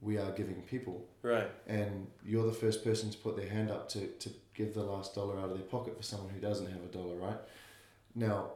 we 0.00 0.16
are 0.18 0.30
giving 0.32 0.62
people. 0.62 1.06
Right. 1.22 1.50
And 1.66 2.06
you're 2.24 2.46
the 2.46 2.52
first 2.52 2.82
person 2.84 3.10
to 3.10 3.18
put 3.18 3.36
their 3.36 3.48
hand 3.48 3.70
up 3.70 3.88
to, 3.90 4.06
to 4.06 4.30
give 4.54 4.74
the 4.74 4.82
last 4.82 5.14
dollar 5.14 5.38
out 5.38 5.50
of 5.50 5.54
their 5.54 5.66
pocket 5.66 5.96
for 5.96 6.02
someone 6.02 6.30
who 6.30 6.40
doesn't 6.40 6.70
have 6.70 6.82
a 6.82 6.86
dollar, 6.86 7.16
right? 7.16 7.38
Now, 8.14 8.52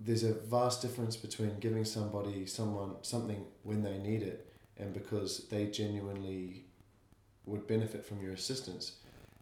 there's 0.00 0.24
a 0.24 0.32
vast 0.34 0.82
difference 0.82 1.16
between 1.16 1.58
giving 1.58 1.84
somebody 1.84 2.46
someone 2.46 2.96
something 3.02 3.44
when 3.62 3.82
they 3.82 3.98
need 3.98 4.22
it 4.22 4.46
and 4.76 4.92
because 4.94 5.48
they 5.48 5.66
genuinely 5.66 6.64
would 7.46 7.66
benefit 7.66 8.04
from 8.04 8.22
your 8.22 8.32
assistance 8.32 8.92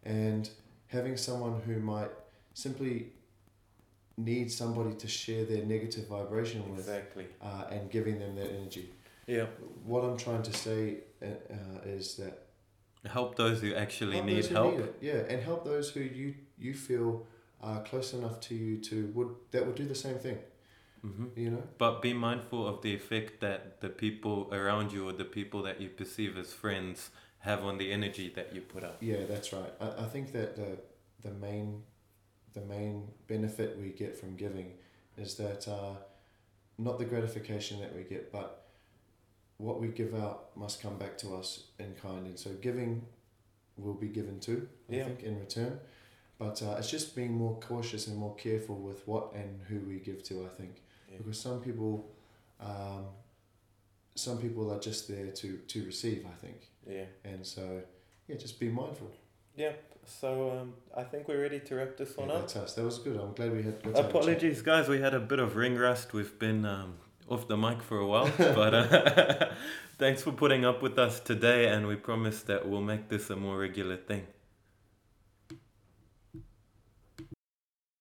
and 0.03 0.49
having 0.87 1.17
someone 1.17 1.61
who 1.61 1.79
might 1.79 2.09
simply 2.53 3.07
need 4.17 4.51
somebody 4.51 4.95
to 4.95 5.07
share 5.07 5.45
their 5.45 5.63
negative 5.63 6.07
vibration 6.07 6.67
with 6.71 6.79
Exactly. 6.79 7.27
uh, 7.41 7.65
and 7.69 7.91
giving 7.91 8.17
them 8.17 8.33
that 8.35 8.49
energy. 8.51 8.89
Yeah. 9.27 9.45
What 9.85 10.03
I'm 10.05 10.17
trying 10.17 10.41
to 10.43 10.53
say 10.53 10.99
uh, 11.21 11.25
uh, 11.25 11.79
is 11.85 12.15
that 12.17 12.47
Help 13.05 13.35
those 13.35 13.61
who 13.61 13.73
actually 13.73 14.21
need 14.21 14.45
who 14.45 14.55
help. 14.55 14.77
need. 14.77 14.89
Yeah, 15.01 15.21
and 15.29 15.41
help 15.41 15.63
those 15.63 15.89
who 15.91 16.01
you 16.01 16.35
you 16.57 16.73
feel 16.73 17.25
are 17.61 17.81
close 17.83 18.13
enough 18.13 18.39
to 18.41 18.55
you 18.55 18.77
to 18.81 19.11
would 19.15 19.29
that 19.51 19.65
would 19.65 19.75
do 19.75 19.85
the 19.85 19.95
same 19.95 20.17
thing. 20.17 20.39
Mm-hmm. 21.05 21.25
You 21.35 21.49
know. 21.51 21.63
But 21.77 22.01
be 22.01 22.13
mindful 22.13 22.67
of 22.67 22.81
the 22.81 22.93
effect 22.93 23.39
that 23.41 23.81
the 23.81 23.89
people 23.89 24.49
around 24.51 24.91
you 24.91 25.07
or 25.07 25.13
the 25.13 25.25
people 25.25 25.61
that 25.63 25.79
you 25.79 25.89
perceive 25.89 26.37
as 26.37 26.53
friends 26.53 27.11
have 27.39 27.63
on 27.63 27.77
the 27.77 27.91
energy 27.91 28.31
that 28.35 28.53
you 28.53 28.61
put 28.61 28.83
out. 28.83 28.97
Yeah, 28.99 29.25
that's 29.29 29.53
right. 29.53 29.71
I, 29.79 30.03
I 30.03 30.05
think 30.05 30.33
that 30.33 30.55
the 30.55 30.79
the 31.21 31.33
main 31.35 31.83
the 32.53 32.61
main 32.61 33.09
benefit 33.27 33.77
we 33.79 33.89
get 33.89 34.17
from 34.17 34.35
giving 34.35 34.73
is 35.17 35.35
that 35.35 35.67
uh, 35.67 35.93
not 36.77 36.97
the 36.99 37.05
gratification 37.05 37.79
that 37.79 37.95
we 37.95 38.03
get, 38.03 38.31
but 38.31 38.66
what 39.57 39.79
we 39.81 39.87
give 39.87 40.13
out 40.13 40.55
must 40.55 40.81
come 40.81 40.97
back 40.97 41.17
to 41.19 41.35
us 41.35 41.63
in 41.79 41.93
kind, 41.95 42.25
and 42.27 42.37
so 42.37 42.51
giving 42.61 43.05
will 43.77 43.93
be 43.93 44.07
given 44.07 44.39
too. 44.39 44.67
I 44.89 44.95
Yeah. 44.95 45.05
think 45.05 45.23
in 45.23 45.39
return, 45.39 45.79
but 46.37 46.61
uh, 46.61 46.75
it's 46.79 46.89
just 46.89 47.15
being 47.15 47.31
more 47.33 47.59
cautious 47.59 48.07
and 48.07 48.17
more 48.17 48.35
careful 48.35 48.75
with 48.75 49.07
what 49.07 49.33
and 49.33 49.61
who 49.63 49.79
we 49.79 49.99
give 49.99 50.23
to. 50.23 50.45
I 50.45 50.49
think 50.49 50.81
Yeah. 51.11 51.17
because 51.17 51.39
some 51.39 51.61
people, 51.61 52.09
um, 52.59 53.05
some 54.15 54.37
people 54.39 54.71
are 54.71 54.79
just 54.79 55.07
there 55.07 55.31
to 55.31 55.57
to 55.57 55.85
receive. 55.85 56.25
I 56.25 56.35
think, 56.35 56.69
Yeah. 56.87 57.05
and 57.23 57.45
so 57.45 57.81
yeah, 58.27 58.35
just 58.37 58.59
be 58.59 58.69
mindful. 58.69 59.11
Yeah, 59.55 59.73
so 60.05 60.51
um, 60.51 60.73
I 60.95 61.03
think 61.03 61.27
we're 61.27 61.41
ready 61.41 61.59
to 61.61 61.75
wrap 61.75 61.97
this 61.97 62.15
one 62.15 62.29
Yeah, 62.29 62.35
up. 62.35 62.41
that's 62.41 62.55
us. 62.57 62.73
That 62.75 62.83
was 62.85 62.99
good. 62.99 63.19
I'm 63.19 63.33
glad 63.33 63.51
we 63.53 63.63
had. 63.63 63.81
got 63.81 63.81
to 63.81 63.87
have 63.87 63.95
a 63.95 64.01
chat. 64.01 64.09
Apologies, 64.21 64.61
guys. 64.61 64.87
We 64.87 64.99
had 65.01 65.15
a 65.15 65.19
bit 65.19 65.39
of 65.39 65.55
ring 65.55 65.75
rust. 65.75 66.13
We've 66.13 66.37
been 66.37 66.63
um, 66.65 66.97
off 67.29 67.47
the 67.47 67.57
mic 67.57 67.81
for 67.81 67.97
a 67.99 68.07
while, 68.07 68.31
but 68.37 68.73
uh, 68.73 69.49
thanks 69.97 70.23
for 70.23 70.31
putting 70.31 70.65
up 70.65 70.81
with 70.81 70.97
us 70.97 71.19
today, 71.19 71.67
and 71.67 71.87
we 71.87 71.95
promise 71.95 72.41
that 72.43 72.67
we'll 72.67 72.81
make 72.81 73.09
this 73.09 73.29
a 73.29 73.35
more 73.35 73.57
regular 73.57 73.97
thing. 73.97 74.25